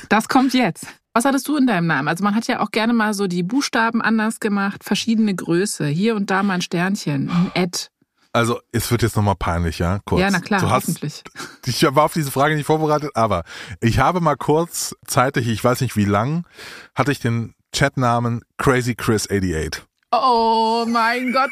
[0.08, 0.86] Das kommt jetzt.
[1.14, 2.06] Was hattest du in deinem Namen?
[2.06, 5.86] Also man hat ja auch gerne mal so die Buchstaben anders gemacht, verschiedene Größe.
[5.86, 7.86] Hier und da mal ein Sternchen, ein Ad.
[8.34, 10.00] Also, es wird jetzt nochmal peinlich, ja?
[10.06, 10.20] Kurz.
[10.20, 11.22] Ja, na klar, du hast, hoffentlich.
[11.66, 13.44] Ich war auf diese Frage nicht vorbereitet, aber
[13.80, 16.46] ich habe mal kurz zeitig, ich weiß nicht wie lang,
[16.94, 19.82] hatte ich den Chatnamen Crazy Chris 88.
[20.12, 21.50] Oh mein Gott.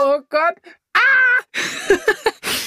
[0.00, 0.54] Oh Gott.
[0.94, 1.42] Ah!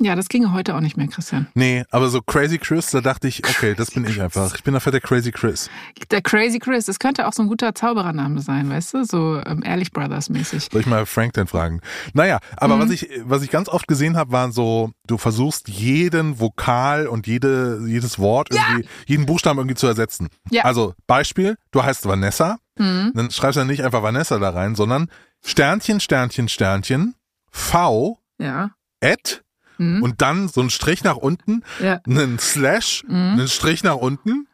[0.00, 1.46] Ja, das ginge heute auch nicht mehr, Christian.
[1.54, 4.54] Nee, aber so Crazy Chris, da dachte ich, okay, das bin ich einfach.
[4.54, 5.70] Ich bin dafür der Crazy Chris.
[6.10, 9.04] Der Crazy Chris, das könnte auch so ein guter Zauberername sein, weißt du?
[9.04, 10.68] So ähm, Ehrlich Brothers mäßig.
[10.70, 11.80] Soll ich mal Frank denn fragen?
[12.12, 12.80] Naja, aber Mhm.
[12.82, 17.26] was ich, was ich ganz oft gesehen habe, waren so, du versuchst jeden Vokal und
[17.26, 20.28] jede, jedes Wort irgendwie, jeden Buchstaben irgendwie zu ersetzen.
[20.50, 20.64] Ja.
[20.64, 23.12] Also Beispiel, du heißt Vanessa, Mhm.
[23.14, 25.08] dann schreibst du dann nicht einfach Vanessa da rein, sondern
[25.44, 27.14] Sternchen, Sternchen, Sternchen,
[27.50, 28.70] V, Ja.
[29.02, 29.40] Ad
[29.78, 30.02] Mhm.
[30.02, 32.00] und dann so ein Strich nach unten, ja.
[32.06, 33.14] einen Slash, Mhm.
[33.14, 34.46] einen Strich nach unten,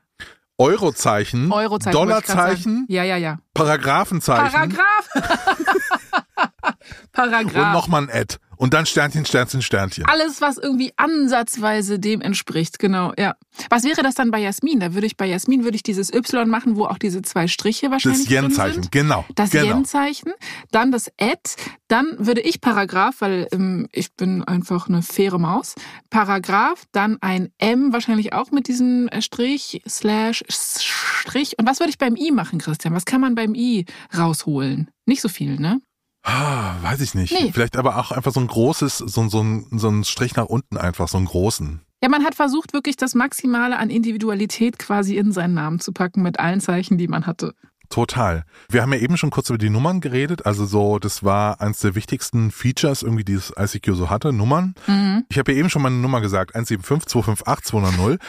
[0.58, 1.92] Eurozeichen, Eurozeichen.
[1.98, 2.84] Dollarzeichen.
[2.88, 3.38] Ja, ja, ja.
[3.54, 5.08] Paragraphenzeichen Paragraph.
[6.74, 7.72] und Paragraph.
[7.72, 8.36] nochmal ein Ad.
[8.60, 10.04] Und dann Sternchen, Sternchen, Sternchen.
[10.04, 13.34] Alles, was irgendwie ansatzweise dem entspricht, genau, ja.
[13.70, 14.80] Was wäre das dann bei Jasmin?
[14.80, 17.90] Da würde ich bei Jasmin würde ich dieses Y machen, wo auch diese zwei Striche
[17.90, 19.24] wahrscheinlich Das Yen-Zeichen, genau.
[19.34, 19.64] Das genau.
[19.64, 20.32] Yen-Zeichen,
[20.72, 21.40] dann das Ad,
[21.88, 25.74] dann würde ich Paragraph, weil ähm, ich bin einfach eine faire Maus.
[26.10, 31.58] Paragraph, dann ein M, wahrscheinlich auch mit diesem äh, Strich, Slash, Strich.
[31.58, 32.92] Und was würde ich beim I machen, Christian?
[32.92, 34.90] Was kann man beim I rausholen?
[35.06, 35.80] Nicht so viel, ne?
[36.22, 37.32] Ah, weiß ich nicht.
[37.32, 37.50] Nee.
[37.52, 40.76] Vielleicht aber auch einfach so ein großes, so, so, ein, so ein Strich nach unten
[40.76, 41.80] einfach, so einen großen.
[42.02, 46.22] Ja, man hat versucht, wirklich das Maximale an Individualität quasi in seinen Namen zu packen
[46.22, 47.54] mit allen Zeichen, die man hatte.
[47.90, 48.44] Total.
[48.68, 50.46] Wir haben ja eben schon kurz über die Nummern geredet.
[50.46, 54.76] Also so, das war eins der wichtigsten Features irgendwie, die das ICQ so hatte, Nummern.
[54.86, 55.24] Mhm.
[55.28, 58.20] Ich habe ja eben schon meine Nummer gesagt, 175 258 200.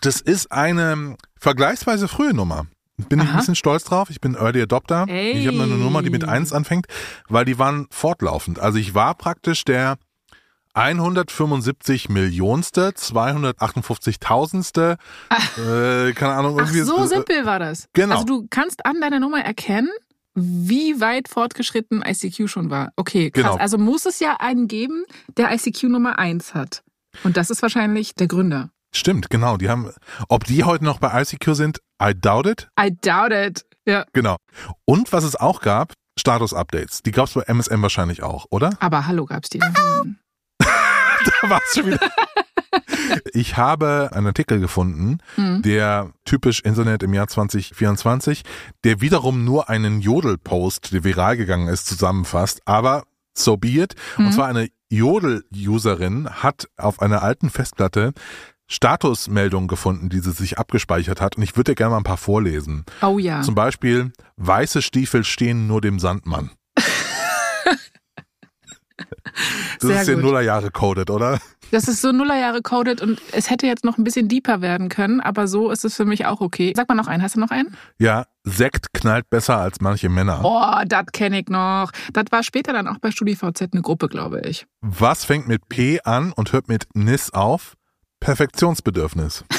[0.00, 2.66] Das ist eine vergleichsweise frühe Nummer.
[2.96, 3.38] Bin ich ein Aha.
[3.38, 4.10] bisschen stolz drauf.
[4.10, 5.06] Ich bin Early Adopter.
[5.08, 5.32] Ey.
[5.32, 6.86] Ich habe eine Nummer, die mit 1 anfängt,
[7.28, 8.58] weil die waren fortlaufend.
[8.58, 9.96] Also ich war praktisch der
[10.72, 14.96] 175 Millionste, 258.000ste,
[15.58, 16.80] äh, keine Ahnung, Ach, irgendwie.
[16.82, 17.88] so äh, simpel war das.
[17.94, 18.14] genau.
[18.16, 19.88] Also du kannst an deiner Nummer erkennen,
[20.34, 22.92] wie weit fortgeschritten ICQ schon war.
[22.96, 23.44] Okay, krass.
[23.44, 23.56] Genau.
[23.56, 25.04] Also muss es ja einen geben,
[25.36, 26.82] der ICQ Nummer 1 hat.
[27.24, 28.68] Und das ist wahrscheinlich der Gründer.
[28.96, 29.56] Stimmt, genau.
[29.56, 29.90] Die haben,
[30.28, 32.68] ob die heute noch bei ICQ sind, I doubt it.
[32.80, 33.64] I doubt it.
[33.86, 34.04] Ja.
[34.12, 34.36] Genau.
[34.84, 37.02] Und was es auch gab, Status-Updates.
[37.02, 38.70] Die gab es bei MSM wahrscheinlich auch, oder?
[38.80, 39.60] Aber hallo gab's die.
[39.60, 40.18] Hm.
[40.58, 42.00] Da war's schon wieder.
[43.32, 45.62] Ich habe einen Artikel gefunden, Hm.
[45.62, 48.42] der typisch Internet im Jahr 2024,
[48.84, 52.62] der wiederum nur einen Jodel-Post, der viral gegangen ist, zusammenfasst.
[52.66, 53.94] Aber so be it.
[54.18, 54.32] Und Mhm.
[54.32, 58.12] zwar eine Jodel-Userin hat auf einer alten Festplatte
[58.68, 61.36] Statusmeldungen gefunden, die sie sich abgespeichert hat.
[61.36, 62.84] Und ich würde dir gerne mal ein paar vorlesen.
[63.02, 63.42] Oh ja.
[63.42, 66.50] Zum Beispiel, weiße Stiefel stehen nur dem Sandmann.
[69.80, 70.22] Das Sehr ist gut.
[70.22, 71.38] Nullerjahre coded, oder?
[71.70, 75.20] Das ist so Nullerjahre coded und es hätte jetzt noch ein bisschen deeper werden können,
[75.20, 76.72] aber so ist es für mich auch okay.
[76.74, 77.22] Sag mal noch einen.
[77.22, 77.76] Hast du noch einen?
[77.98, 80.40] Ja, Sekt knallt besser als manche Männer.
[80.44, 81.90] Oh, das kenne ich noch.
[82.12, 84.66] Das war später dann auch bei StudiVZ eine Gruppe, glaube ich.
[84.80, 87.75] Was fängt mit P an und hört mit Nis auf?
[88.26, 89.44] Perfektionsbedürfnis.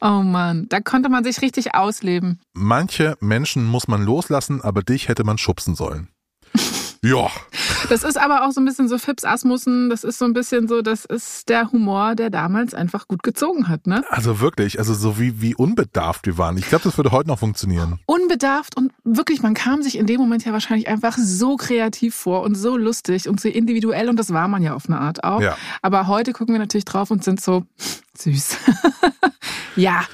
[0.00, 2.38] Oh Mann, da konnte man sich richtig ausleben.
[2.52, 6.08] Manche Menschen muss man loslassen, aber dich hätte man schubsen sollen.
[7.02, 7.28] Ja,
[7.88, 10.66] Das ist aber auch so ein bisschen so Fips Asmussen, das ist so ein bisschen
[10.68, 14.04] so, das ist der Humor, der damals einfach gut gezogen hat, ne?
[14.08, 16.56] also wirklich, also so wie, wie unbedarft wir waren.
[16.58, 18.00] Ich glaube, das würde heute noch funktionieren.
[18.06, 22.42] Unbedarft und wirklich, man kam sich in dem Moment ja wahrscheinlich einfach so kreativ vor
[22.42, 25.40] und so lustig und so individuell und das war man ja auf eine Art auch.
[25.40, 25.56] Ja.
[25.82, 27.64] Aber heute gucken wir natürlich drauf und sind so
[28.18, 28.56] süß.
[29.76, 30.04] ja,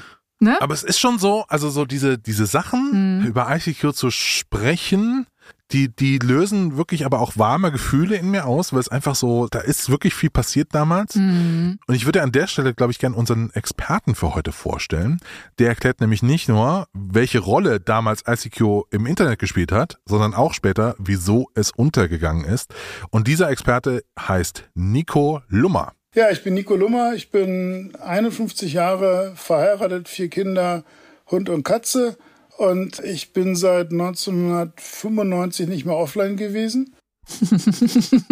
[0.40, 0.61] ne?
[0.61, 3.27] Aber es ist schon so, also so diese, diese Sachen Mhm.
[3.27, 5.27] über ICQ zu sprechen,
[5.73, 9.49] die, die lösen wirklich aber auch warme Gefühle in mir aus, weil es einfach so,
[9.51, 11.15] da ist wirklich viel passiert damals.
[11.15, 11.79] Mhm.
[11.87, 15.19] Und ich würde an der Stelle, glaube ich, gern unseren Experten für heute vorstellen.
[15.59, 20.53] Der erklärt nämlich nicht nur, welche Rolle damals ICQ im Internet gespielt hat, sondern auch
[20.53, 22.75] später, wieso es untergegangen ist.
[23.11, 25.93] Und dieser Experte heißt Nico Lummer.
[26.15, 30.85] Ja, ich bin Nico Lummer, ich bin 51 Jahre verheiratet, vier Kinder,
[31.31, 32.19] Hund und Katze
[32.62, 36.94] und ich bin seit 1995 nicht mehr offline gewesen.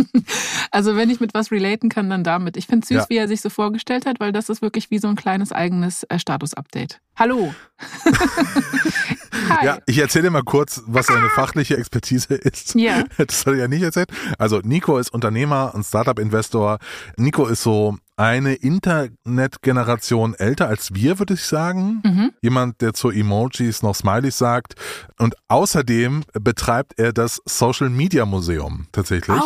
[0.73, 2.57] Also wenn ich mit was relaten kann, dann damit.
[2.57, 3.07] Ich finde süß, Ja.
[3.09, 6.05] wie er sich so vorgestellt hat, weil das ist wirklich wie so ein kleines eigenes
[6.05, 7.01] äh, Status-Update.
[7.17, 7.53] Hallo.
[9.49, 9.67] Hi.
[9.67, 12.75] Ja, ich erzähle dir mal kurz, was seine fachliche Expertise ist.
[12.77, 13.03] Ja.
[13.17, 14.11] Das hat er ja nicht erzählt.
[14.39, 16.79] Also Nico ist Unternehmer und Startup-Investor.
[17.17, 22.03] Nico ist so eine Internetgeneration älter als wir, würde ich sagen.
[22.05, 22.33] Mhm.
[22.43, 24.75] Jemand, der zu Emojis noch Smileys sagt.
[25.19, 29.41] Und außerdem betreibt er das Social Media Museum tatsächlich.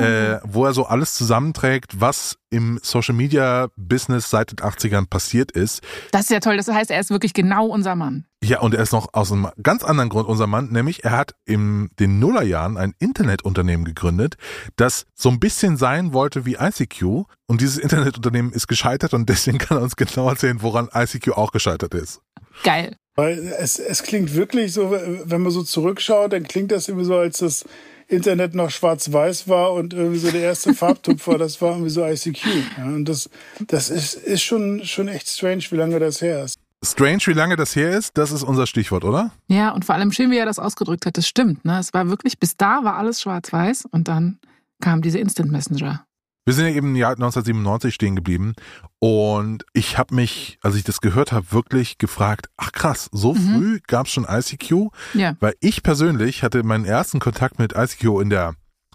[0.00, 5.52] Äh, wo er so alles zusammenträgt, was im Social Media Business seit den 80ern passiert
[5.52, 5.82] ist.
[6.12, 6.56] Das ist ja toll.
[6.56, 8.24] Das heißt, er ist wirklich genau unser Mann.
[8.42, 11.34] Ja, und er ist noch aus einem ganz anderen Grund unser Mann, nämlich er hat
[11.44, 14.36] in den Nullerjahren ein Internetunternehmen gegründet,
[14.76, 17.24] das so ein bisschen sein wollte wie ICQ.
[17.46, 21.50] Und dieses Internetunternehmen ist gescheitert und deswegen kann er uns genau erzählen, woran ICQ auch
[21.50, 22.20] gescheitert ist.
[22.62, 22.96] Geil.
[23.16, 27.16] Weil es, es klingt wirklich so, wenn man so zurückschaut, dann klingt das irgendwie so,
[27.16, 27.64] als das
[28.08, 32.04] Internet noch schwarz-weiß war und irgendwie so der erste Farbtupf war, das war irgendwie so
[32.04, 32.46] ICQ.
[32.78, 33.30] Ja, und das,
[33.66, 36.58] das ist, ist schon, schon echt strange, wie lange das her ist.
[36.84, 39.32] Strange, wie lange das her ist, das ist unser Stichwort, oder?
[39.48, 41.16] Ja, und vor allem schön, wie er das ausgedrückt hat.
[41.16, 41.64] Das stimmt.
[41.64, 41.78] Ne?
[41.78, 44.38] Es war wirklich, bis da war alles schwarz-weiß und dann
[44.80, 46.04] kam diese Instant Messenger.
[46.48, 48.54] Wir sind ja eben im Jahr 1997 stehen geblieben
[49.00, 53.38] und ich habe mich, als ich das gehört habe, wirklich gefragt, ach krass, so mhm.
[53.38, 54.88] früh gab es schon ICQ?
[55.12, 55.36] Ja.
[55.40, 58.54] Weil ich persönlich hatte meinen ersten Kontakt mit ICQ in der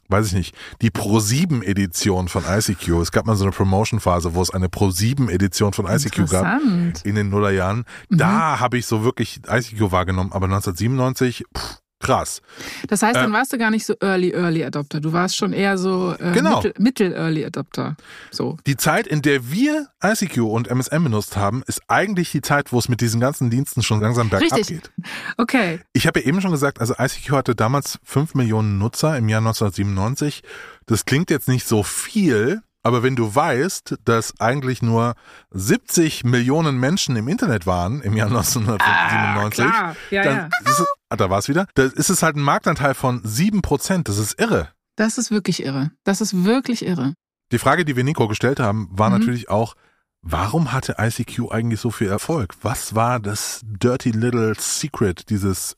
[0.09, 2.87] weiß ich nicht, die Pro7-Edition von ICQ.
[3.01, 6.59] Es gab mal so eine Promotion-Phase, wo es eine Pro7-Edition von ICQ gab
[7.03, 7.85] in den Nullerjahren.
[8.09, 8.17] Mhm.
[8.17, 12.41] Da habe ich so wirklich ICQ wahrgenommen, aber 1997, pff, krass.
[12.87, 14.99] Das heißt, dann äh, warst du gar nicht so Early Early Adopter.
[14.99, 16.57] Du warst schon eher so äh, genau.
[16.57, 17.95] Mittel, Mittel Early Adopter.
[18.29, 18.57] So.
[18.67, 22.79] Die Zeit, in der wir ICQ und MSN benutzt haben, ist eigentlich die Zeit, wo
[22.79, 24.67] es mit diesen ganzen Diensten schon langsam bergab Richtig.
[24.67, 24.91] geht.
[25.37, 25.79] Okay.
[25.93, 29.39] Ich habe ja eben schon gesagt, also ICQ hatte damals 5 Millionen Nutzer im Jahr
[29.39, 30.43] 1997.
[30.85, 35.15] Das klingt jetzt nicht so viel, aber wenn du weißt, dass eigentlich nur
[35.51, 40.49] 70 Millionen Menschen im Internet waren im Jahr 1997, ah, ja, dann ja.
[40.69, 44.09] Ist ah, da war es wieder, da ist es halt ein Marktanteil von 7 Prozent.
[44.09, 44.69] Das ist irre.
[44.95, 45.91] Das ist wirklich irre.
[46.03, 47.13] Das ist wirklich irre.
[47.51, 49.19] Die Frage, die wir Nico gestellt haben, war Mhm.
[49.19, 49.75] natürlich auch,
[50.21, 52.55] warum hatte ICQ eigentlich so viel Erfolg?
[52.61, 55.75] Was war das dirty little secret dieses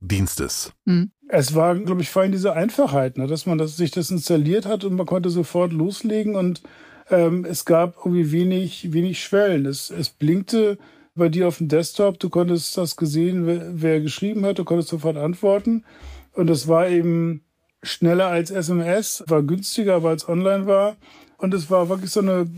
[0.00, 0.72] Internetdienstes?
[0.86, 1.10] Hm.
[1.28, 4.64] Es war, glaube ich, vor allem diese Einfachheit, ne, dass man das, sich das installiert
[4.66, 6.62] hat und man konnte sofort loslegen und
[7.10, 9.66] ähm, es gab irgendwie wenig, wenig Schwellen.
[9.66, 10.78] Es, es blinkte
[11.18, 14.88] bei dir auf dem Desktop, du konntest das gesehen, wer, wer geschrieben hat, du konntest
[14.88, 15.84] sofort antworten
[16.32, 17.42] und es war eben
[17.82, 20.96] schneller als SMS, war günstiger, weil es online war
[21.36, 22.48] und es war wirklich so eine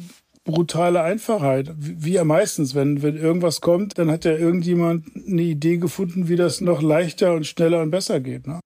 [0.44, 1.72] brutale Einfachheit.
[1.76, 6.28] Wie wie ja meistens, wenn, wenn irgendwas kommt, dann hat ja irgendjemand eine Idee gefunden,
[6.28, 8.46] wie das noch leichter und schneller und besser geht.
[8.46, 8.60] Ne?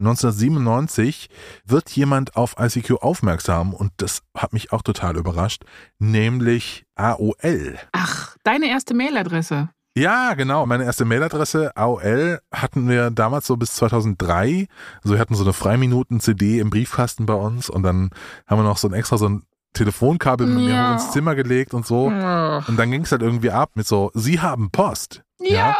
[0.00, 1.28] 1997
[1.64, 5.64] wird jemand auf ICQ aufmerksam und das hat mich auch total überrascht,
[5.98, 7.78] nämlich AOL.
[7.92, 9.68] Ach, deine erste Mailadresse.
[9.96, 10.66] Ja, genau.
[10.66, 14.66] Meine erste Mailadresse AOL hatten wir damals so bis 2003.
[15.02, 18.10] Also wir hatten so eine Freiminuten-CD im Briefkasten bei uns und dann
[18.46, 19.42] haben wir noch so ein extra so ein
[19.74, 20.92] Telefonkabel mit mir Ja.
[20.94, 22.10] ins Zimmer gelegt und so.
[22.12, 22.68] Ach.
[22.68, 25.22] Und dann ging es halt irgendwie ab mit so, Sie haben Post.
[25.40, 25.76] Ja.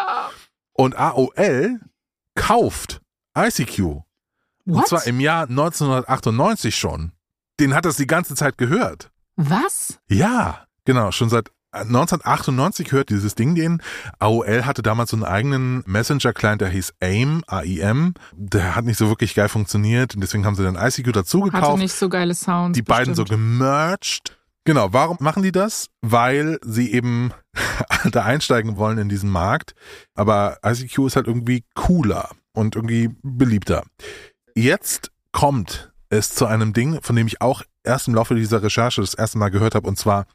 [0.72, 1.80] Und AOL
[2.35, 3.00] kauft
[3.38, 4.02] ICQ.
[4.70, 4.88] Und What?
[4.88, 7.12] zwar im Jahr 1998 schon.
[7.59, 9.11] Den hat das die ganze Zeit gehört.
[9.37, 9.98] Was?
[10.09, 13.80] Ja, genau, schon seit 1998 hört dieses Ding den.
[14.18, 18.14] AOL hatte damals so einen eigenen Messenger-Client, der hieß AIM, A-I-M.
[18.33, 21.78] Der hat nicht so wirklich geil funktioniert und deswegen haben sie dann ICQ Hatte dazugekauft.
[21.78, 22.74] nicht so geile Sounds.
[22.76, 23.40] Die beiden so bestimmt.
[23.61, 24.37] gemerged.
[24.64, 25.87] Genau, warum machen die das?
[26.02, 27.33] Weil sie eben
[28.11, 29.74] da einsteigen wollen in diesen Markt.
[30.14, 33.85] Aber ICQ ist halt irgendwie cooler und irgendwie beliebter.
[34.54, 39.00] Jetzt kommt es zu einem Ding, von dem ich auch erst im Laufe dieser Recherche
[39.00, 40.26] das erste Mal gehört habe, und zwar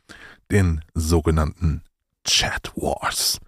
[0.51, 1.83] den sogenannten
[2.23, 3.39] Chat Wars.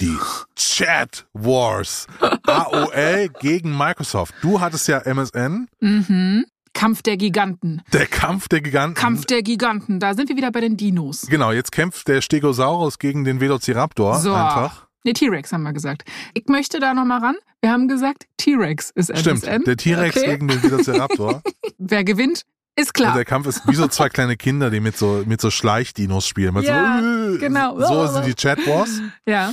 [0.00, 0.16] Die
[0.54, 2.06] Chat Wars.
[2.46, 4.34] AOL gegen Microsoft.
[4.42, 6.44] Du hattest ja MSN, Mhm.
[6.74, 7.82] Kampf der Giganten.
[7.92, 8.94] der Kampf der Giganten.
[8.94, 10.00] Kampf der Giganten.
[10.00, 11.22] Da sind wir wieder bei den Dinos.
[11.28, 14.32] Genau, jetzt kämpft der Stegosaurus gegen den Velociraptor So.
[14.32, 14.86] einfach.
[15.04, 16.04] Nee, T-Rex haben wir gesagt.
[16.34, 17.34] Ich möchte da nochmal ran.
[17.60, 19.64] Wir haben gesagt, T-Rex ist Stimmt, MSN.
[19.64, 20.26] der T-Rex Okay.
[20.30, 21.42] gegen den Velociraptor.
[21.78, 22.44] Wer gewinnt,
[22.76, 23.14] ist klar.
[23.14, 26.54] der Kampf ist wie so zwei kleine Kinder, die mit so, mit so Schleichdinos spielen.
[26.54, 27.78] Mit Ja, so, genau.
[27.80, 29.00] So sind die Chat Wars.
[29.26, 29.52] Ja.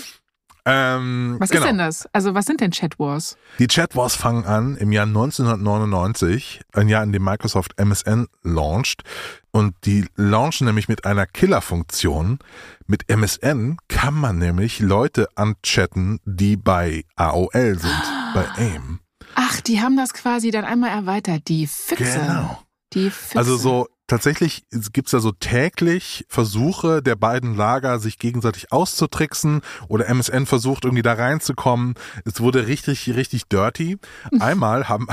[0.66, 1.64] Ähm, Was genau.
[1.64, 2.08] ist denn das?
[2.14, 3.38] Also, was sind denn Chat Wars?
[3.58, 9.04] Die Chat Wars fangen an im Jahr 1999, ein Jahr, in dem Microsoft MSN launcht.
[9.52, 12.40] Und die launchen nämlich mit einer Killer-Funktion.
[12.88, 19.00] Mit MSN kann man nämlich Leute anchatten, die bei AOL sind, bei AIM.
[19.36, 21.48] Ach, die haben das quasi dann einmal erweitert.
[21.48, 22.20] Die Füchse.
[22.20, 22.62] Genau.
[22.94, 23.38] Die Füchse.
[23.38, 30.08] Also so tatsächlich gibt's da so täglich Versuche der beiden Lager, sich gegenseitig auszutricksen oder
[30.08, 31.94] MSN versucht irgendwie da reinzukommen.
[32.26, 33.98] Es wurde richtig, richtig dirty.
[34.40, 35.08] Einmal haben,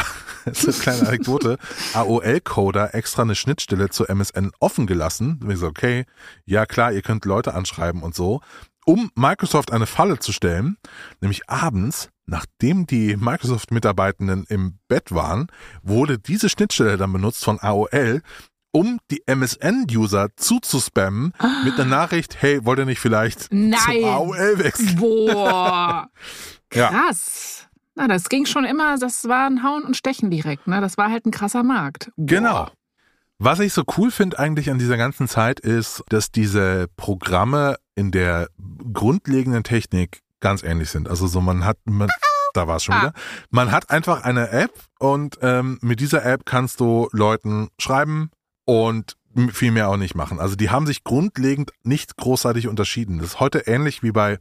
[0.47, 1.59] das ist eine kleine Anekdote,
[1.95, 5.41] AOL-Coder extra eine Schnittstelle zu MSN offen gelassen.
[5.43, 6.07] Und ich so, okay,
[6.45, 8.41] ja klar, ihr könnt Leute anschreiben und so,
[8.87, 10.77] um Microsoft eine Falle zu stellen,
[11.21, 15.49] nämlich abends, nachdem die Microsoft-Mitarbeitenden im Bett waren,
[15.83, 18.23] wurde diese Schnittstelle dann benutzt von AOL,
[18.71, 21.33] um die MSN-User zuzuspammen
[21.65, 23.79] mit einer Nachricht, hey, wollt ihr nicht vielleicht Nein.
[23.79, 24.97] zum AOL wechseln?
[24.97, 26.09] Boah.
[26.75, 26.91] Ja.
[27.97, 30.81] Na, das ging schon immer, das war ein Hauen und Stechen direkt, ne?
[30.81, 32.13] Das war halt ein krasser Markt.
[32.17, 32.69] Genau.
[33.39, 38.11] Was ich so cool finde eigentlich an dieser ganzen Zeit ist, dass diese Programme in
[38.11, 38.49] der
[38.93, 41.09] grundlegenden Technik ganz ähnlich sind.
[41.09, 42.09] Also so man hat, man,
[42.55, 43.01] da war es schon Ah.
[43.03, 43.13] wieder.
[43.51, 48.31] Man hat einfach eine App und ähm, mit dieser App kannst du Leuten schreiben
[48.65, 49.17] und
[49.53, 50.39] viel mehr auch nicht machen.
[50.41, 53.19] Also die haben sich grundlegend nicht großartig unterschieden.
[53.19, 54.39] Das ist heute ähnlich wie bei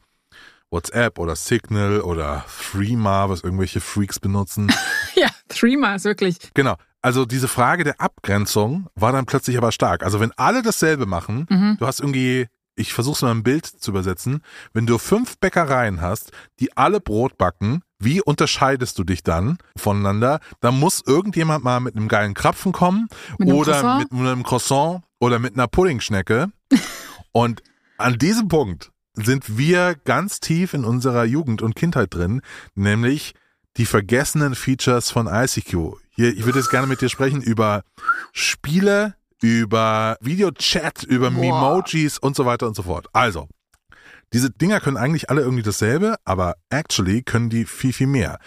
[0.71, 4.71] WhatsApp oder Signal oder Threema, was irgendwelche Freaks benutzen.
[5.17, 6.37] Ja, Threema ist wirklich.
[6.55, 6.75] Genau.
[7.01, 10.03] Also diese Frage der Abgrenzung war dann plötzlich aber stark.
[10.03, 11.77] Also wenn alle dasselbe machen, Mhm.
[11.79, 14.41] du hast irgendwie, ich versuche es mal im Bild zu übersetzen,
[14.73, 20.41] wenn du fünf Bäckereien hast, die alle Brot backen, wie unterscheidest du dich dann voneinander?
[20.59, 24.11] Da muss irgendjemand mal mit einem geilen Krapfen kommen Mit oder Croissant?
[24.11, 26.51] mit einem Croissant oder mit einer Puddingschnecke.
[27.31, 27.63] Und
[27.97, 32.41] an diesem Punkt sind wir ganz tief in unserer Jugend und Kindheit drin,
[32.75, 33.33] nämlich
[33.77, 35.97] die vergessenen Features von ICQ.
[36.15, 37.83] Hier, ich würde jetzt gerne mit dir sprechen über
[38.31, 41.39] Spiele, über Videochat, über Boah.
[41.39, 43.07] Memojis und so weiter und so fort.
[43.11, 43.47] Also,
[44.33, 48.39] diese Dinger können eigentlich alle irgendwie dasselbe, aber actually können die viel, viel mehr.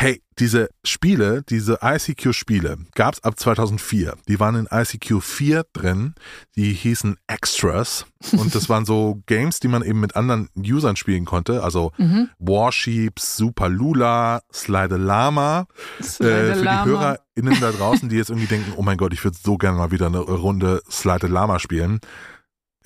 [0.00, 4.14] Hey, diese Spiele, diese ICQ-Spiele gab's ab 2004.
[4.28, 6.14] Die waren in ICQ 4 drin.
[6.54, 8.06] Die hießen Extras.
[8.30, 11.64] Und das waren so Games, die man eben mit anderen Usern spielen konnte.
[11.64, 12.28] Also Mhm.
[12.38, 15.66] Warsheeps, Super Lula, Slide Lama.
[16.00, 16.84] Slide Äh, für Lama.
[16.84, 19.78] die HörerInnen da draußen, die jetzt irgendwie denken, oh mein Gott, ich würde so gerne
[19.78, 21.98] mal wieder eine Runde Slide Lama spielen.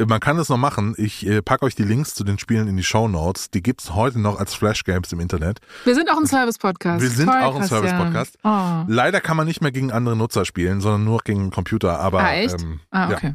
[0.03, 0.95] Äh, Man kann es noch machen.
[0.99, 3.51] Ich äh, packe euch die Links zu den Spielen in die Show Notes.
[3.51, 5.61] Die gibt's heute noch als Flash-Games im Internet.
[5.85, 7.03] Wir sind auch ein Service-Podcast.
[7.03, 7.65] Wir sind Toll, auch ein.
[7.67, 8.39] Service-Podcast.
[8.45, 8.85] Oh.
[8.89, 11.99] Leider kann man nicht mehr gegen andere Nutzer spielen, sondern nur gegen den Computer.
[12.01, 12.61] Aber Ah, echt?
[12.61, 13.17] Ähm, Ah, ja.
[13.17, 13.35] okay.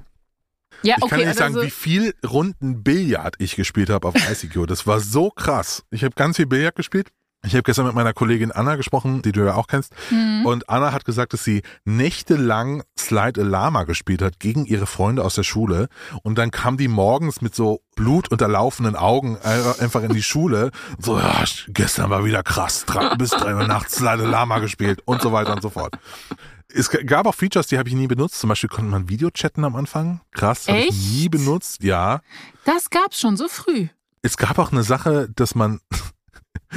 [0.83, 1.15] Ja, ich okay.
[1.15, 4.67] kann nicht sagen, also, wie viel Runden Billard ich gespielt habe auf ICQ.
[4.67, 5.83] Das war so krass.
[5.89, 7.09] Ich habe ganz viel Billard gespielt.
[7.47, 9.93] Ich habe gestern mit meiner Kollegin Anna gesprochen, die du ja auch kennst.
[10.11, 10.45] Mhm.
[10.45, 15.23] Und Anna hat gesagt, dass sie nächtelang Slide a Lama gespielt hat gegen ihre Freunde
[15.23, 15.87] aus der Schule.
[16.23, 20.71] Und dann kam die morgens mit so blutunterlaufenden Augen einfach in die Schule.
[20.99, 22.83] So, ja, gestern war wieder krass.
[22.85, 25.97] Drei, bis drei Uhr nachts Slide a Lama gespielt und so weiter und so fort.
[26.73, 28.39] Es gab auch Features, die habe ich nie benutzt.
[28.39, 30.19] Zum Beispiel konnte man Videochatten am Anfang.
[30.33, 31.11] Krass, habe ich Echt?
[31.13, 31.81] nie benutzt.
[31.81, 32.19] Ja.
[32.65, 33.87] das gab's schon so früh.
[34.21, 35.79] Es gab auch eine Sache, dass man,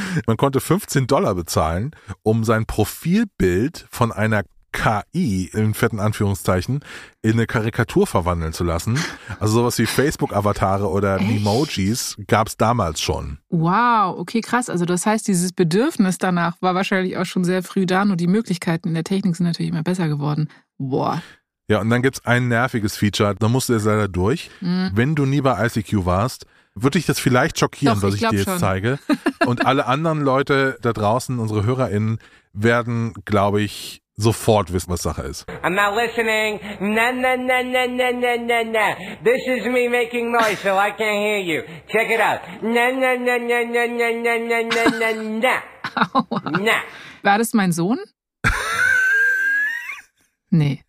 [0.27, 6.81] man konnte 15 Dollar bezahlen, um sein Profilbild von einer KI in fetten Anführungszeichen
[7.23, 8.99] in eine Karikatur verwandeln zu lassen.
[9.41, 11.29] Also sowas wie Facebook-Avatare oder Echt?
[11.29, 13.39] Memojis gab's damals schon.
[13.49, 14.71] Wow, okay, krass.
[14.71, 18.29] Also das heißt, dieses Bedürfnis danach war wahrscheinlich auch schon sehr früh da, nur die
[18.29, 20.49] Möglichkeiten in der Technik sind natürlich immer besser geworden.
[20.79, 21.21] Boah.
[21.69, 24.51] Ja, und dann gibt's ein nerviges Feature, da musst du jetzt leider durch.
[24.61, 24.91] Mhm.
[24.95, 28.29] Wenn du nie bei ICQ warst, würde dich das vielleicht schockieren, Doch, was ich ich
[28.29, 28.59] dir jetzt schon.
[28.59, 28.99] zeige.
[29.47, 32.19] Und alle anderen Leute da draußen, unsere HörerInnen,
[32.53, 35.49] werden, glaube ich, sofort wissen, was Sache ist.
[35.63, 36.61] I'm not listening.
[36.81, 38.95] Na na na na na na na na.
[39.25, 41.63] This is me making noise, so I can't hear you.
[41.89, 42.41] Check it out.
[42.63, 46.61] Na na na na na na na na na na na.
[46.61, 46.73] Na.
[47.23, 47.99] War das mein Sohn?
[50.51, 50.83] nee.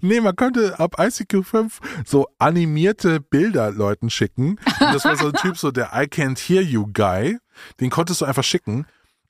[0.00, 4.58] Nee, man könnte ab ICQ 5 so animierte Bilder Leuten schicken.
[4.80, 7.38] Und das war so ein Typ, so der I can't hear you Guy.
[7.80, 8.86] Den konntest du einfach schicken.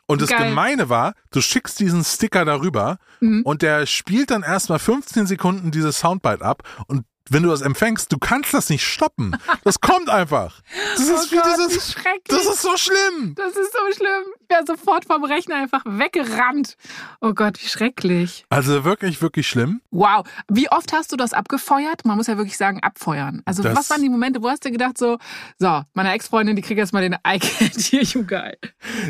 [0.07, 0.51] Und das Geil.
[0.51, 3.43] Gemeine war, du schickst diesen Sticker darüber Mhm.
[3.45, 8.13] und der spielt dann erstmal 15 Sekunden dieses Soundbite ab und wenn du das empfängst,
[8.13, 9.35] du kannst das nicht stoppen.
[9.65, 10.61] Das kommt einfach.
[10.95, 12.23] Das ist, oh Gott, das wie ist, schrecklich.
[12.29, 13.35] das ist so schlimm.
[13.35, 14.25] Das ist so schlimm.
[14.55, 16.77] Wäre sofort vom Rechner einfach weggerannt.
[17.21, 18.45] Oh Gott, wie schrecklich.
[18.51, 19.81] Also wirklich, wirklich schlimm.
[19.91, 20.25] Wow.
[20.49, 22.05] Wie oft hast du das abgefeuert?
[22.05, 23.43] Man muss ja wirklich sagen, abfeuern.
[23.47, 25.19] Also Das- was waren die Momente, wo hast du gedacht so,
[25.59, 28.53] so, meine Ex-Freundin, die kriegt jetzt mal den I can't hear you guy.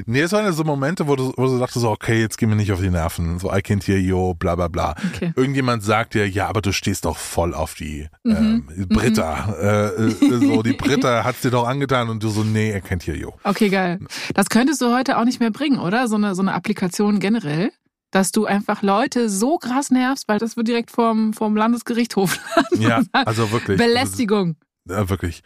[0.07, 2.46] Nee, es waren ja so Momente, wo du, wo du dachtest so, okay, jetzt geh
[2.46, 3.38] mir nicht auf die Nerven.
[3.38, 4.94] So, I can't hear you, bla bla bla.
[5.14, 5.35] Okay.
[5.37, 8.66] Irgendjemand sagt dir, ja, aber du stehst doch voll auf die Mhm.
[8.74, 9.54] ähm, Britta.
[9.61, 13.04] Äh, äh, so, die Britta hat's dir doch angetan und du so, nee, I can't
[13.04, 13.30] hear you.
[13.42, 13.98] Okay, geil.
[14.33, 16.08] Das könntest du heute auch nicht mehr bringen, oder?
[16.08, 17.72] So eine, so eine Applikation generell.
[18.10, 22.38] Dass du einfach Leute so krass nervst, weil das wird direkt vom, vom Landesgerichtshof.
[22.78, 23.76] Ja, also wirklich.
[23.78, 24.56] Belästigung.
[24.88, 25.42] Also, äh, wirklich.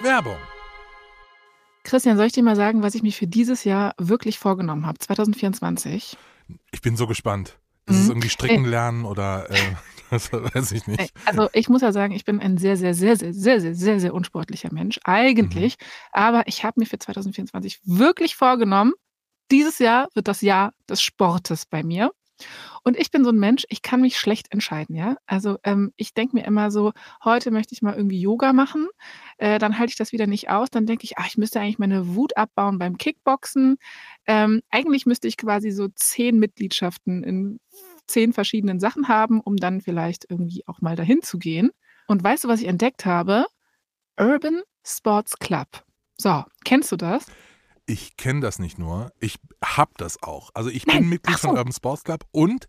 [0.00, 0.36] Werbung.
[1.84, 4.98] Christian, soll ich dir mal sagen, was ich mir für dieses Jahr wirklich vorgenommen habe,
[4.98, 6.16] 2024?
[6.70, 7.58] Ich bin so gespannt.
[7.86, 8.02] Ist Mhm.
[8.02, 9.56] es irgendwie stricken lernen oder äh,
[10.10, 11.12] das weiß ich nicht.
[11.24, 14.00] Also ich muss ja sagen, ich bin ein sehr, sehr, sehr, sehr, sehr, sehr, sehr,
[14.00, 15.76] sehr unsportlicher Mensch, eigentlich.
[16.12, 18.92] Aber ich habe mir für 2024 wirklich vorgenommen,
[19.50, 22.10] dieses Jahr wird das Jahr des Sportes bei mir.
[22.82, 25.16] Und ich bin so ein Mensch, ich kann mich schlecht entscheiden, ja.
[25.26, 26.92] Also ähm, ich denke mir immer so,
[27.22, 28.88] heute möchte ich mal irgendwie Yoga machen,
[29.36, 31.78] äh, dann halte ich das wieder nicht aus, dann denke ich, ach, ich müsste eigentlich
[31.78, 33.76] meine Wut abbauen beim Kickboxen.
[34.26, 37.60] Ähm, eigentlich müsste ich quasi so zehn Mitgliedschaften in
[38.10, 41.70] zehn verschiedenen Sachen haben, um dann vielleicht irgendwie auch mal dahin zu gehen.
[42.06, 43.46] Und weißt du, was ich entdeckt habe?
[44.18, 45.68] Urban Sports Club.
[46.16, 47.26] So, kennst du das?
[47.86, 50.50] Ich kenne das nicht nur, ich hab das auch.
[50.54, 51.48] Also ich Nein, bin Mitglied so.
[51.48, 52.66] von Urban Sports Club und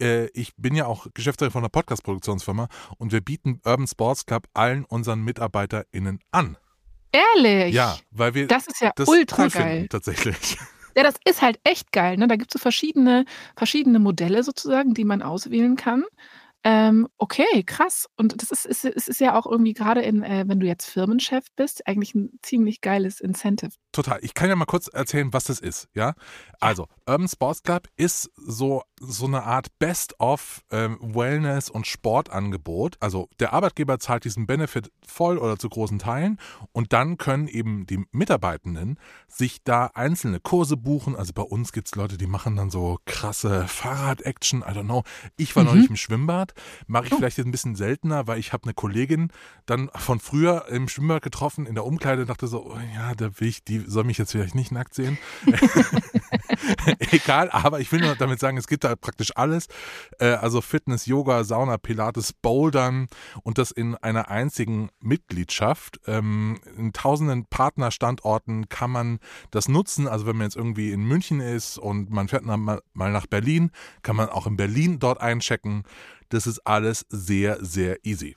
[0.00, 2.68] äh, ich bin ja auch Geschäftsführer von einer Podcast-Produktionsfirma
[2.98, 6.56] und wir bieten Urban Sports Club allen unseren MitarbeiterInnen an.
[7.12, 7.74] Ehrlich?
[7.74, 9.50] Ja, weil wir Das ist ja das ultra geil.
[9.50, 10.58] finden, tatsächlich.
[10.96, 12.16] Ja, das ist halt echt geil.
[12.16, 12.28] Ne?
[12.28, 13.24] Da gibt es so verschiedene,
[13.56, 16.04] verschiedene Modelle sozusagen, die man auswählen kann.
[16.64, 18.06] Ähm, okay, krass.
[18.16, 20.86] Und das ist, ist, es ist ja auch irgendwie gerade in, äh, wenn du jetzt
[20.88, 23.72] Firmenchef bist, eigentlich ein ziemlich geiles Incentive.
[23.92, 24.18] Total.
[24.22, 26.14] Ich kann ja mal kurz erzählen, was das ist, ja?
[26.60, 32.96] Also, Urban Sports Club ist so, so eine Art Best-of ähm, Wellness- und Sportangebot.
[33.00, 36.38] Also, der Arbeitgeber zahlt diesen Benefit voll oder zu großen Teilen
[36.72, 41.14] und dann können eben die Mitarbeitenden sich da einzelne Kurse buchen.
[41.14, 45.02] Also, bei uns gibt es Leute, die machen dann so krasse Fahrrad-Action, I don't know.
[45.36, 45.68] Ich war Mhm.
[45.70, 46.54] neulich im Schwimmbad,
[46.86, 47.16] mache ich Oh.
[47.16, 49.30] vielleicht jetzt ein bisschen seltener, weil ich habe eine Kollegin
[49.66, 53.48] dann von früher im Schwimmbad getroffen, in der Umkleide, dachte so, oh, ja, da will
[53.48, 55.18] ich, die soll mich jetzt vielleicht nicht nackt sehen.
[57.10, 59.66] Egal, aber ich will nur damit sagen, es gibt da praktisch alles.
[60.18, 63.08] Äh, also Fitness, Yoga, Sauna, Pilates, Bouldern
[63.42, 66.00] und das in einer einzigen Mitgliedschaft.
[66.06, 69.18] Ähm, in tausenden Partnerstandorten kann man
[69.50, 70.08] das nutzen.
[70.08, 73.70] Also wenn man jetzt irgendwie in München ist und man fährt mal nach Berlin,
[74.02, 75.84] kann man auch in Berlin dort einchecken.
[76.28, 78.36] Das ist alles sehr, sehr easy.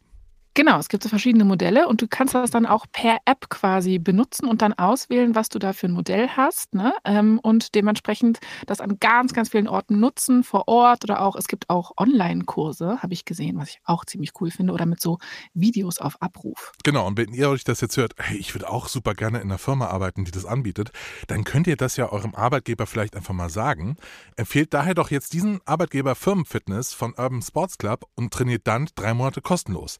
[0.58, 4.00] Genau, es gibt so verschiedene Modelle und du kannst das dann auch per App quasi
[4.00, 6.74] benutzen und dann auswählen, was du da für ein Modell hast.
[6.74, 6.94] Ne?
[7.04, 11.50] Ähm, und dementsprechend das an ganz, ganz vielen Orten nutzen, vor Ort oder auch, es
[11.50, 15.18] gibt auch Online-Kurse, habe ich gesehen, was ich auch ziemlich cool finde, oder mit so
[15.54, 16.72] Videos auf Abruf.
[16.86, 19.50] Genau, und wenn ihr euch das jetzt hört, hey, ich würde auch super gerne in
[19.50, 20.94] einer Firma arbeiten, die das anbietet,
[21.28, 23.98] dann könnt ihr das ja eurem Arbeitgeber vielleicht einfach mal sagen.
[24.38, 29.14] Empfehlt daher doch jetzt diesen Arbeitgeber Firmenfitness von Urban Sports Club und trainiert dann drei
[29.14, 30.00] Monate kostenlos.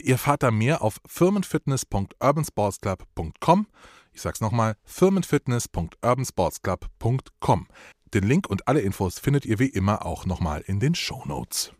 [0.00, 3.68] Ihr fahrt da mehr auf firmenfitness.urbansportsclub.com.
[4.12, 7.68] Ich sag's nochmal, firmenfitness.urbansportsclub.com.
[8.14, 11.72] Den Link und alle Infos findet ihr wie immer auch nochmal in den Shownotes.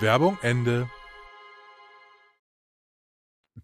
[0.00, 0.90] Werbung Ende.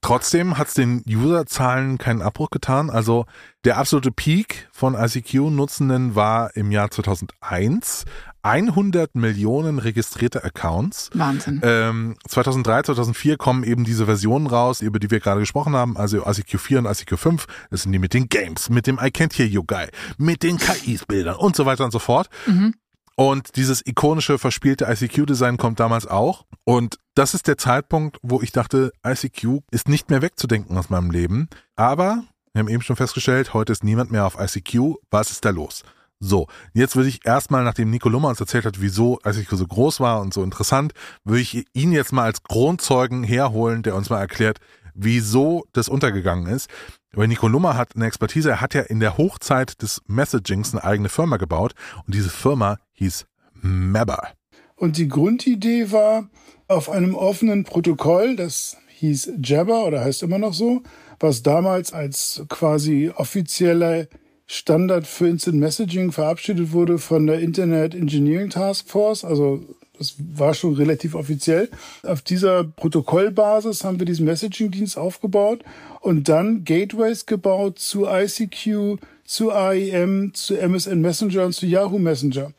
[0.00, 2.90] Trotzdem hat es den Userzahlen keinen Abbruch getan.
[2.90, 3.26] Also
[3.64, 8.04] der absolute Peak von ICQ-Nutzenden war im Jahr 2001.
[8.42, 11.10] 100 Millionen registrierte Accounts.
[11.14, 11.60] Wahnsinn.
[11.62, 16.26] Ähm, 2003, 2004 kommen eben diese Versionen raus, über die wir gerade gesprochen haben, also
[16.26, 17.46] ICQ 4 und ICQ 5.
[17.70, 19.86] Das sind die mit den Games, mit dem I Can't Hear You Guy,
[20.18, 22.28] mit den KIs-Bildern und so weiter und so fort.
[22.46, 22.74] Mhm.
[23.14, 26.46] Und dieses ikonische, verspielte ICQ-Design kommt damals auch.
[26.64, 31.10] Und das ist der Zeitpunkt, wo ich dachte, ICQ ist nicht mehr wegzudenken aus meinem
[31.10, 31.48] Leben.
[31.76, 34.96] Aber wir haben eben schon festgestellt, heute ist niemand mehr auf ICQ.
[35.10, 35.84] Was ist da los?
[36.24, 39.98] So, jetzt würde ich erstmal, nachdem Nico Lummer uns erzählt hat, wieso ICQ so groß
[39.98, 40.92] war und so interessant,
[41.24, 44.60] würde ich ihn jetzt mal als Grundzeugen herholen, der uns mal erklärt,
[44.94, 46.70] wieso das untergegangen ist.
[47.12, 50.84] Weil Nico Lummer hat eine Expertise, er hat ja in der Hochzeit des Messagings eine
[50.84, 51.72] eigene Firma gebaut
[52.06, 54.28] und diese Firma hieß Mabber.
[54.76, 56.28] Und die Grundidee war,
[56.68, 60.82] auf einem offenen Protokoll, das hieß Jabber oder heißt immer noch so,
[61.18, 64.06] was damals als quasi offizieller
[64.46, 69.62] Standard für Instant Messaging verabschiedet wurde von der Internet Engineering Task Force, also
[69.98, 71.70] das war schon relativ offiziell.
[72.02, 75.62] Auf dieser Protokollbasis haben wir diesen Messaging-Dienst aufgebaut
[76.00, 82.52] und dann Gateways gebaut zu ICQ, zu AIM, zu MSN Messenger und zu Yahoo Messenger.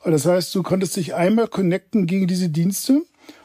[0.00, 3.02] Und das heißt, du konntest dich einmal connecten gegen diese Dienste,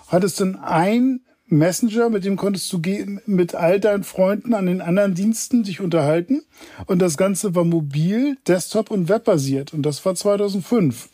[0.07, 1.21] hattest dann ein
[1.57, 2.81] Messenger, mit dem konntest du
[3.25, 6.43] mit all deinen Freunden an den anderen Diensten dich unterhalten.
[6.85, 9.73] Und das Ganze war mobil, Desktop und webbasiert.
[9.73, 11.09] Und das war 2005.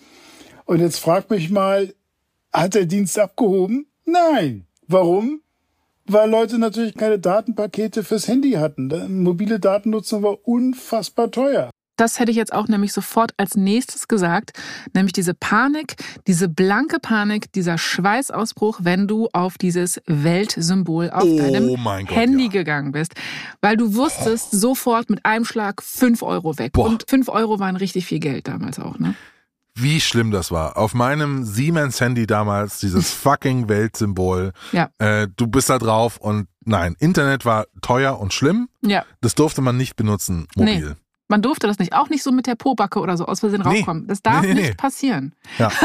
[0.65, 1.93] Und jetzt frag mich mal,
[2.51, 3.87] hat der Dienst abgehoben?
[4.05, 4.65] Nein.
[4.87, 5.41] Warum?
[6.05, 9.23] Weil Leute natürlich keine Datenpakete fürs Handy hatten.
[9.23, 11.69] Mobile Datennutzung war unfassbar teuer.
[11.99, 14.53] Das hätte ich jetzt auch nämlich sofort als nächstes gesagt,
[14.93, 15.95] nämlich diese Panik,
[16.27, 22.45] diese blanke Panik, dieser Schweißausbruch, wenn du auf dieses Weltsymbol auf Oh deinem Gott, Handy
[22.45, 22.51] ja.
[22.51, 23.15] gegangen bist,
[23.59, 26.71] weil du wusstest sofort mit einem Schlag fünf Euro weg.
[26.71, 26.85] Boah.
[26.85, 29.15] Und fünf Euro waren richtig viel Geld damals auch, ne?
[29.75, 30.77] Wie schlimm das war.
[30.77, 34.53] Auf meinem Siemens Handy damals, dieses fucking Weltsymbol.
[34.71, 34.89] Ja.
[34.99, 38.69] Äh, du bist da drauf und nein, Internet war teuer und schlimm.
[38.81, 39.05] Ja.
[39.19, 40.95] Das durfte man nicht benutzen, mobil.
[41.29, 41.93] Man durfte das nicht.
[41.93, 43.77] Auch nicht so mit der Pobacke oder so aus Versehen Nee.
[43.77, 44.07] raufkommen.
[44.07, 45.33] Das darf Nee, nee, nicht passieren.
[45.57, 45.71] Ja.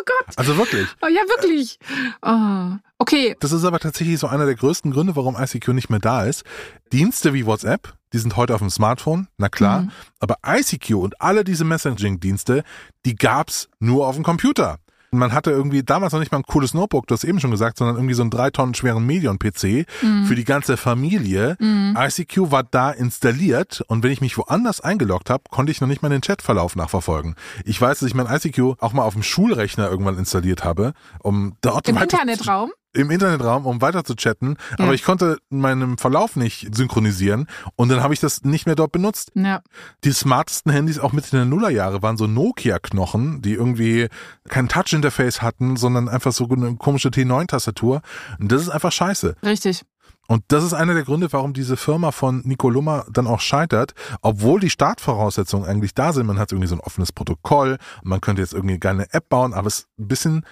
[0.00, 0.38] Oh Gott.
[0.38, 0.86] Also wirklich.
[1.02, 1.78] Oh, ja, wirklich.
[2.22, 2.76] Oh.
[2.98, 3.36] Okay.
[3.40, 6.44] Das ist aber tatsächlich so einer der größten Gründe, warum ICQ nicht mehr da ist.
[6.92, 9.82] Dienste wie WhatsApp, die sind heute auf dem Smartphone, na klar.
[9.82, 9.90] Mhm.
[10.20, 12.62] Aber ICQ und alle diese Messaging-Dienste,
[13.06, 14.78] die gab's nur auf dem Computer.
[15.10, 17.78] Man hatte irgendwie damals noch nicht mal ein cooles Notebook, du hast eben schon gesagt,
[17.78, 20.26] sondern irgendwie so einen drei Tonnen schweren Medion-PC Mhm.
[20.26, 21.56] für die ganze Familie.
[21.60, 26.02] ICQ war da installiert und wenn ich mich woanders eingeloggt habe, konnte ich noch nicht
[26.02, 27.34] mal den Chatverlauf nachverfolgen.
[27.64, 31.56] Ich weiß, dass ich mein ICQ auch mal auf dem Schulrechner irgendwann installiert habe, um
[31.62, 32.70] dort Im weiter Internetraum?
[32.94, 34.84] Im Internetraum, um weiter zu chatten, Ja.
[34.84, 38.92] aber ich konnte meinen Verlauf nicht synchronisieren und dann habe ich das nicht mehr dort
[38.92, 39.30] benutzt.
[39.34, 39.60] Ja.
[40.04, 44.08] Die smartesten Handys auch Mitte der Nullerjahre waren so Nokia-Knochen, die irgendwie
[44.48, 48.00] kein Touch-Interface hatten, sondern einfach so eine komische T9-Tastatur.
[48.38, 49.36] Und das ist einfach scheiße.
[49.44, 49.82] Richtig.
[50.26, 53.94] Und das ist einer der Gründe, warum diese Firma von Nico Lummer dann auch scheitert,
[54.20, 56.26] obwohl die Startvoraussetzungen eigentlich da sind.
[56.26, 59.54] Man hat irgendwie so ein offenes Protokoll, man könnte jetzt irgendwie gerne eine App bauen,
[59.54, 60.44] aber es ist ein bisschen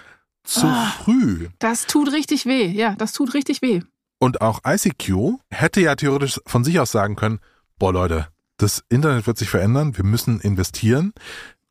[0.47, 0.93] zu Ah.
[1.03, 1.49] früh.
[1.59, 2.67] Das tut richtig weh.
[2.67, 3.81] Ja, das tut richtig weh.
[4.19, 7.39] Und auch ICQ hätte ja theoretisch von sich aus sagen können,
[7.77, 8.27] boah Leute,
[8.57, 11.13] das Internet wird sich verändern, wir müssen investieren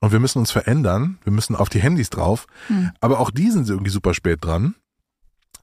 [0.01, 2.47] und wir müssen uns verändern, wir müssen auf die Handys drauf.
[2.69, 2.93] Hm.
[3.01, 4.77] Aber auch die sind irgendwie super spät dran.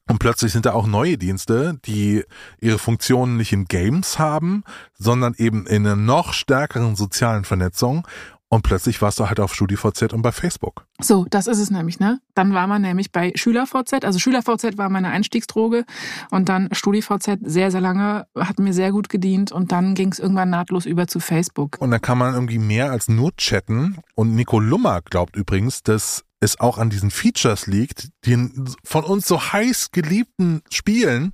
[0.09, 2.25] Und plötzlich sind da auch neue Dienste, die
[2.59, 4.65] ihre Funktionen nicht in Games haben,
[4.99, 8.05] sondern eben in einer noch stärkeren sozialen Vernetzung.
[8.53, 10.85] Und plötzlich warst du halt auf StudiVZ und bei Facebook.
[11.01, 12.19] So, das ist es nämlich, ne?
[12.35, 14.05] Dann war man nämlich bei SchülerVZ.
[14.05, 15.85] Also SchülerVZ war meine Einstiegsdroge
[16.29, 20.19] und dann StudiVZ sehr, sehr lange, hat mir sehr gut gedient und dann ging es
[20.19, 21.77] irgendwann nahtlos über zu Facebook.
[21.79, 23.97] Und da kann man irgendwie mehr als nur chatten.
[24.13, 29.25] Und Nico Lummer glaubt übrigens, dass es auch an diesen Features liegt, den von uns
[29.25, 31.33] so heiß geliebten Spielen,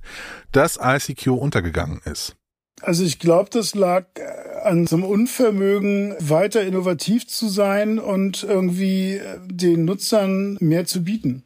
[0.52, 2.36] dass ICQ untergegangen ist.
[2.82, 4.22] Also ich glaube, das lag äh,
[4.62, 11.04] an so einem Unvermögen, weiter innovativ zu sein und irgendwie äh, den Nutzern mehr zu
[11.04, 11.44] bieten.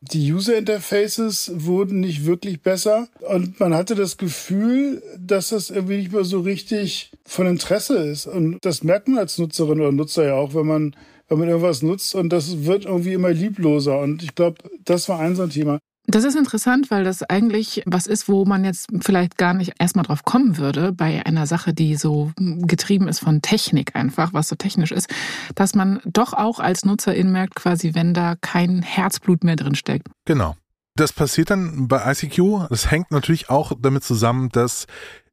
[0.00, 5.96] Die User Interfaces wurden nicht wirklich besser und man hatte das Gefühl, dass das irgendwie
[5.96, 8.26] nicht mehr so richtig von Interesse ist.
[8.26, 10.94] Und das merkt man als Nutzerin oder Nutzer ja auch, wenn man,
[11.28, 13.98] wenn man irgendwas nutzt und das wird irgendwie immer liebloser.
[13.98, 15.80] Und ich glaube, das war ein so ein Thema.
[16.10, 20.06] Das ist interessant, weil das eigentlich was ist, wo man jetzt vielleicht gar nicht erstmal
[20.06, 24.56] drauf kommen würde, bei einer Sache, die so getrieben ist von Technik einfach, was so
[24.56, 25.10] technisch ist,
[25.54, 30.08] dass man doch auch als Nutzerin merkt, quasi, wenn da kein Herzblut mehr drin steckt.
[30.24, 30.56] Genau.
[30.94, 32.70] Das passiert dann bei ICQ.
[32.70, 34.86] Das hängt natürlich auch damit zusammen, dass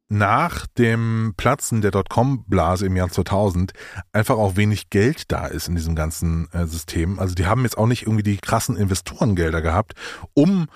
[0.07, 3.73] nach dem Platzen der Dotcom-Blase im Jahr 2000
[4.11, 7.19] einfach auch wenig Geld da ist in diesem ganzen äh, System.
[7.19, 9.93] Also die haben jetzt auch nicht irgendwie die krassen Investorengelder gehabt,
[10.33, 10.67] um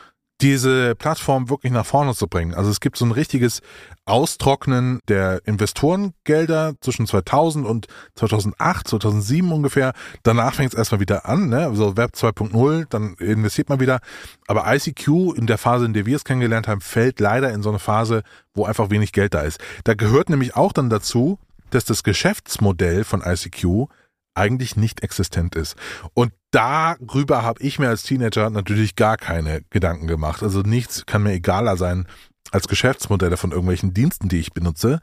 [0.41, 2.53] diese Plattform wirklich nach vorne zu bringen.
[2.53, 3.61] Also es gibt so ein richtiges
[4.05, 9.93] Austrocknen der Investorengelder zwischen 2000 und 2008, 2007 ungefähr.
[10.23, 11.65] Danach fängt es erstmal wieder an, ne?
[11.65, 13.99] also Web 2.0, dann investiert man wieder.
[14.47, 17.69] Aber ICQ in der Phase, in der wir es kennengelernt haben, fällt leider in so
[17.69, 18.23] eine Phase,
[18.53, 19.59] wo einfach wenig Geld da ist.
[19.83, 21.37] Da gehört nämlich auch dann dazu,
[21.69, 23.89] dass das Geschäftsmodell von ICQ
[24.39, 25.75] eigentlich nicht existent ist.
[26.13, 30.41] Und darüber habe ich mir als Teenager natürlich gar keine Gedanken gemacht.
[30.41, 32.07] Also nichts kann mir egaler sein
[32.51, 34.99] als Geschäftsmodelle von irgendwelchen Diensten, die ich benutze.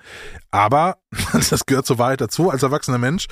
[0.50, 0.98] Aber
[1.32, 2.50] das gehört so weit dazu.
[2.50, 3.26] Als erwachsener Mensch,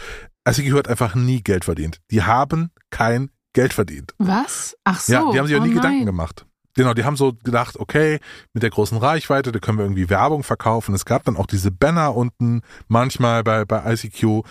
[0.48, 2.00] ICQ hat einfach nie Geld verdient.
[2.10, 4.14] Die haben kein Geld verdient.
[4.18, 4.76] Was?
[4.84, 5.12] Ach so.
[5.12, 5.82] Ja, die haben sich auch oh nie nein.
[5.82, 6.46] Gedanken gemacht.
[6.76, 8.18] Genau, die haben so gedacht, okay,
[8.52, 10.92] mit der großen Reichweite, da können wir irgendwie Werbung verkaufen.
[10.94, 14.42] Es gab dann auch diese Banner unten manchmal bei, bei ICQ.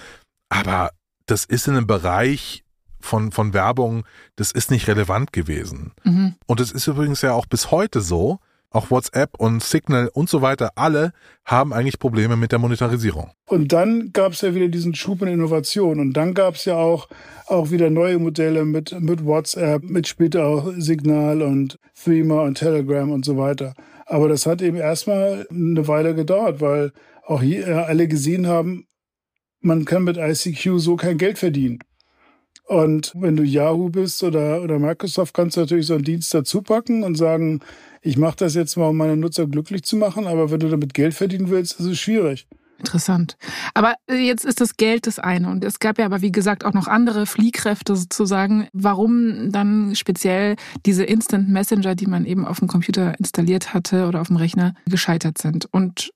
[0.50, 0.92] Aber
[1.26, 2.64] das ist in einem Bereich
[3.00, 4.06] von, von Werbung,
[4.36, 5.92] das ist nicht relevant gewesen.
[6.04, 6.36] Mhm.
[6.46, 8.40] Und es ist übrigens ja auch bis heute so,
[8.74, 11.14] auch WhatsApp und Signal und so weiter, alle
[11.46, 13.30] haben eigentlich Probleme mit der Monetarisierung.
[13.48, 16.00] Und dann gab es ja wieder diesen Schub in Innovation.
[16.00, 17.08] Und dann gab es ja auch,
[17.46, 23.12] auch wieder neue Modelle mit, mit WhatsApp, mit später auch Signal und Threema und Telegram
[23.12, 23.76] und so weiter.
[24.06, 26.92] Aber das hat eben erstmal eine Weile gedauert, weil
[27.26, 28.88] auch hier äh, alle gesehen haben,
[29.64, 31.80] man kann mit ICQ so kein Geld verdienen.
[32.66, 36.62] Und wenn du Yahoo bist oder, oder Microsoft, kannst du natürlich so einen Dienst dazu
[36.62, 37.60] packen und sagen,
[38.02, 40.28] ich mache das jetzt mal, um meine Nutzer glücklich zu machen.
[40.28, 42.48] Aber wenn du damit Geld verdienen willst, ist es schwierig.
[42.80, 43.38] Interessant.
[43.74, 45.50] Aber äh, jetzt ist das Geld das eine.
[45.50, 50.56] Und es gab ja aber, wie gesagt, auch noch andere Fliehkräfte sozusagen, warum dann speziell
[50.86, 54.74] diese Instant Messenger, die man eben auf dem Computer installiert hatte oder auf dem Rechner,
[54.86, 55.66] gescheitert sind.
[55.72, 56.12] Und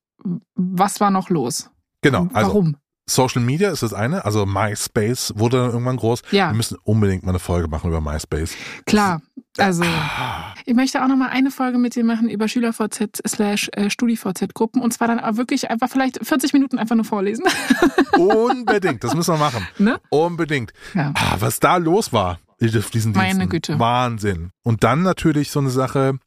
[0.56, 1.70] was war noch los?
[2.02, 2.78] Genau, also Warum?
[3.10, 6.22] Social Media ist das eine, also MySpace wurde dann irgendwann groß.
[6.32, 6.50] Ja.
[6.52, 8.52] Wir müssen unbedingt mal eine Folge machen über MySpace.
[8.86, 9.22] Klar.
[9.58, 10.54] Also, Ah.
[10.66, 14.82] ich möchte auch noch mal eine Folge mit dir machen über SchülerVZ slash äh, StudiVZ-Gruppen
[14.82, 17.46] und zwar dann auch wirklich einfach vielleicht 40 Minuten einfach nur vorlesen.
[18.18, 19.68] Unbedingt, das müssen wir machen.
[19.78, 20.00] ne?
[20.10, 20.74] Unbedingt.
[20.94, 21.14] Ja.
[21.16, 23.50] Ah, was da los war auf diesen Meine Diensten.
[23.50, 23.80] Güte.
[23.80, 24.52] Wahnsinn.
[24.64, 26.18] Und dann natürlich so eine Sache,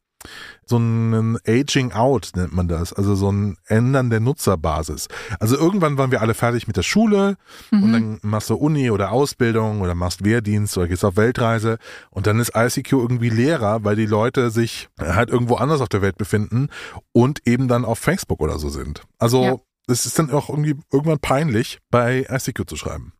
[0.65, 5.07] so ein Aging out nennt man das, also so ein Ändern der Nutzerbasis.
[5.39, 7.37] Also irgendwann waren wir alle fertig mit der Schule
[7.71, 7.83] Mhm.
[7.83, 11.77] und dann machst du Uni oder Ausbildung oder machst Wehrdienst oder gehst auf Weltreise
[12.09, 16.01] und dann ist ICQ irgendwie leerer, weil die Leute sich halt irgendwo anders auf der
[16.01, 16.69] Welt befinden
[17.11, 19.01] und eben dann auf Facebook oder so sind.
[19.17, 19.55] Also Ja.
[19.87, 23.13] es ist dann auch irgendwie irgendwann peinlich, bei ICQ zu schreiben.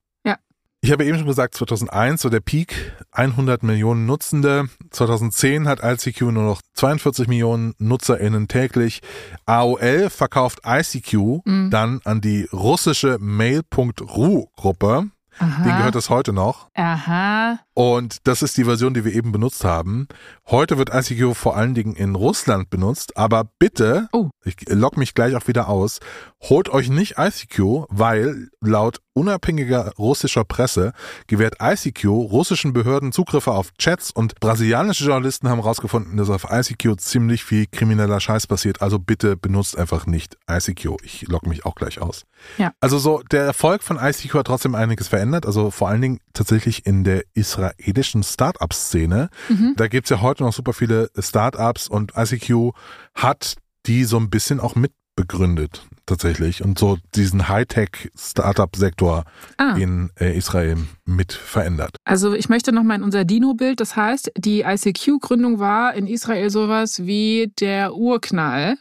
[0.84, 4.68] Ich habe eben schon gesagt, 2001, so der Peak, 100 Millionen Nutzende.
[4.90, 9.02] 2010 hat ICQ nur noch 42 Millionen NutzerInnen täglich.
[9.46, 11.70] AOL verkauft ICQ Mhm.
[11.70, 15.10] dann an die russische Mail.ru Gruppe.
[15.40, 15.64] Aha.
[15.64, 16.68] Den gehört es heute noch.
[16.76, 17.58] Aha.
[17.74, 20.08] Und das ist die Version, die wir eben benutzt haben.
[20.48, 24.30] Heute wird ICQ vor allen Dingen in Russland benutzt, aber bitte, Oh.
[24.44, 26.00] ich log mich gleich auch wieder aus,
[26.42, 30.94] holt euch nicht ICQ, weil laut unabhängiger russischer Presse
[31.28, 37.00] gewährt ICQ russischen Behörden Zugriffe auf Chats und brasilianische Journalisten haben herausgefunden, dass auf ICQ
[37.00, 38.82] ziemlich viel krimineller Scheiß passiert.
[38.82, 40.98] Also bitte benutzt einfach nicht ICQ.
[41.04, 42.24] Ich log mich auch gleich aus.
[42.58, 42.74] Ja.
[42.80, 45.46] Also so, der Erfolg von ICQ hat trotzdem einiges verändert.
[45.46, 49.30] Also vor allen Dingen tatsächlich in der israelischen Startup-Szene.
[49.50, 49.74] Mhm.
[49.76, 52.72] Da gibt's ja heute noch super viele Startups und ICQ
[53.16, 53.56] hat
[53.86, 59.24] die so ein bisschen auch mitbegründet tatsächlich und so diesen Hightech-Startup-Sektor
[59.58, 59.76] Ah.
[59.78, 61.98] in äh, Israel mit verändert.
[62.06, 63.80] Also ich möchte noch mal in unser Dino-Bild.
[63.80, 68.76] Das heißt, die ICQ-Gründung war in Israel sowas wie der Urknall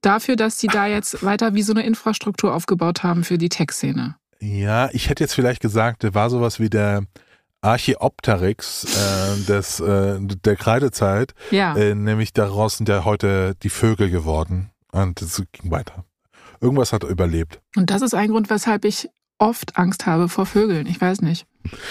[0.00, 4.16] dafür, dass sie da jetzt weiter wie so eine Infrastruktur aufgebaut haben für die Tech-Szene.
[4.40, 7.04] Ja, ich hätte jetzt vielleicht gesagt, der war sowas wie der
[7.60, 11.76] Archeopteryx äh, des, äh, der Kreidezeit, Ja.
[11.76, 16.04] äh, nämlich daraus sind ja heute die Vögel geworden und es ging weiter.
[16.62, 17.60] Irgendwas hat überlebt.
[17.76, 19.08] Und das ist ein Grund, weshalb ich
[19.38, 20.86] oft Angst habe vor Vögeln.
[20.86, 21.46] Ich weiß nicht.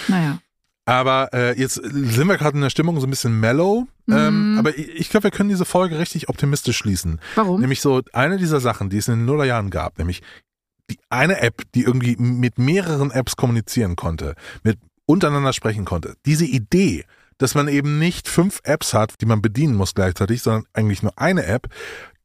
[0.08, 0.38] Naja.
[0.84, 3.86] Aber äh, jetzt sind wir gerade in der Stimmung so ein bisschen mellow.
[4.10, 4.58] Ähm, Mhm.
[4.58, 7.20] aber ich, ich glaube, wir können diese Folge richtig optimistisch schließen.
[7.36, 7.60] Warum?
[7.60, 10.22] Nämlich so eine dieser Sachen, die es in den Nullerjahren gab, nämlich
[10.90, 16.16] die eine App, die irgendwie mit mehreren Apps kommunizieren konnte, mit untereinander sprechen konnte.
[16.26, 17.04] Diese Idee,
[17.38, 21.16] dass man eben nicht fünf Apps hat, die man bedienen muss gleichzeitig, sondern eigentlich nur
[21.16, 21.68] eine App,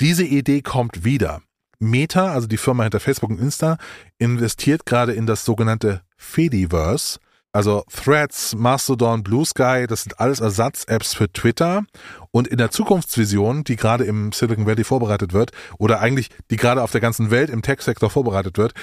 [0.02, 1.42] diese Idee kommt wieder.
[1.80, 3.78] Meta, also die Firma hinter Facebook und Insta,
[4.18, 7.20] investiert gerade in das sogenannte Fediverse.
[7.54, 11.86] Also Threads, Mastodon, Blue Sky, das sind alles Ersatz-Apps für Twitter.
[12.30, 16.84] Und in der Zukunftsvision, die gerade im Silicon Valley vorbereitet wird, oder eigentlich die gerade
[16.84, 18.74] auf der ganzen Welt im Tech-Sektor vorbereitet wird,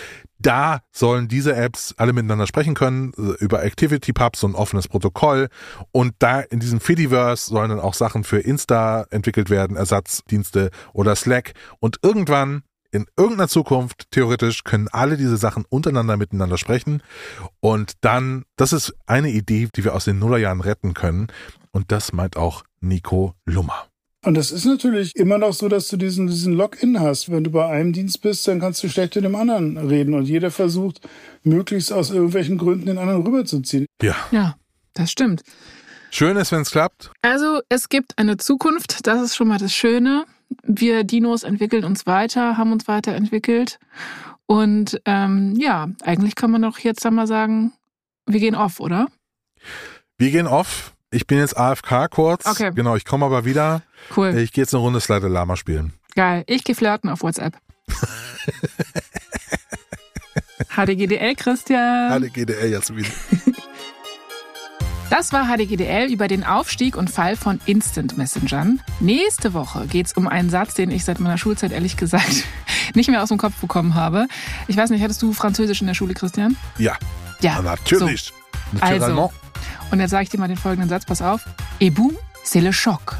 [0.40, 5.50] da sollen diese Apps alle miteinander sprechen können, äh, über Activity-Pubs und offenes Protokoll.
[5.92, 11.14] Und da in diesem Fediverse sollen dann auch Sachen für Insta entwickelt werden, Ersatzdienste oder
[11.14, 11.52] Slack.
[11.78, 12.64] Und irgendwann
[12.94, 17.02] in irgendeiner Zukunft, theoretisch, können alle diese Sachen untereinander miteinander sprechen.
[17.58, 21.26] Und dann, das ist eine Idee, die wir aus den Nullerjahren retten können.
[21.72, 23.88] Und das meint auch Nico Lummer.
[24.24, 27.30] Und das ist natürlich immer noch so, dass du diesen, diesen Login hast.
[27.30, 30.14] Wenn du bei einem Dienst bist, dann kannst du schlecht mit dem anderen reden.
[30.14, 31.00] Und jeder versucht,
[31.42, 33.86] möglichst aus irgendwelchen Gründen den anderen rüberzuziehen.
[34.00, 34.14] Ja.
[34.30, 34.54] Ja,
[34.94, 35.42] das stimmt.
[36.10, 37.10] Schön ist, wenn es klappt.
[37.22, 40.24] Also es gibt eine Zukunft, das ist schon mal das Schöne.
[40.62, 43.78] Wir Dinos entwickeln uns weiter, haben uns weiterentwickelt.
[44.46, 47.72] Und ähm, ja, eigentlich kann man doch jetzt dann mal sagen,
[48.26, 49.06] wir gehen off, oder?
[50.18, 50.92] Wir gehen off.
[51.10, 52.46] Ich bin jetzt AFK kurz.
[52.46, 52.72] Okay.
[52.74, 53.82] Genau, ich komme aber wieder.
[54.16, 54.36] Cool.
[54.38, 55.92] Ich gehe jetzt eine Runde Slider Lama spielen.
[56.14, 56.44] Geil.
[56.46, 57.56] Ich gehe flirten auf WhatsApp.
[60.76, 62.12] HDGDL, Christian.
[62.12, 63.06] Alle GDL Jasmin.
[65.10, 68.80] Das war HDGDL über den Aufstieg und Fall von Instant Messengern.
[69.00, 72.44] Nächste Woche geht's um einen Satz, den ich seit meiner Schulzeit ehrlich gesagt
[72.94, 74.26] nicht mehr aus dem Kopf bekommen habe.
[74.66, 76.56] Ich weiß nicht, hattest du Französisch in der Schule, Christian?
[76.78, 76.96] Ja,
[77.40, 77.60] Ja.
[77.62, 78.32] natürlich.
[78.80, 79.30] Also, Naturellement.
[79.92, 81.44] und jetzt sage ich dir mal den folgenden Satz, pass auf.
[81.80, 83.16] Et boum, c'est le choc.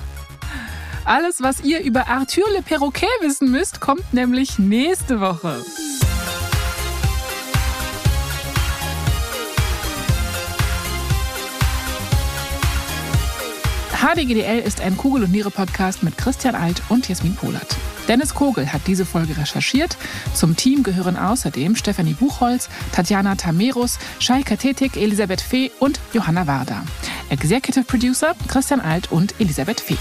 [1.04, 5.62] Alles, was ihr über Arthur Le Perroquet wissen müsst, kommt nämlich nächste Woche.
[13.94, 17.76] HDGDL ist ein Kugel- und Niere-Podcast mit Christian Alt und Jasmin Polat.
[18.08, 19.96] Dennis Kogel hat diese Folge recherchiert.
[20.34, 26.82] Zum Team gehören außerdem Stefanie Buchholz, Tatjana Tamerus, Shai Katetik, Elisabeth Fee und Johanna Warder.
[27.30, 29.96] Executive Producer Christian Alt und Elisabeth Fee.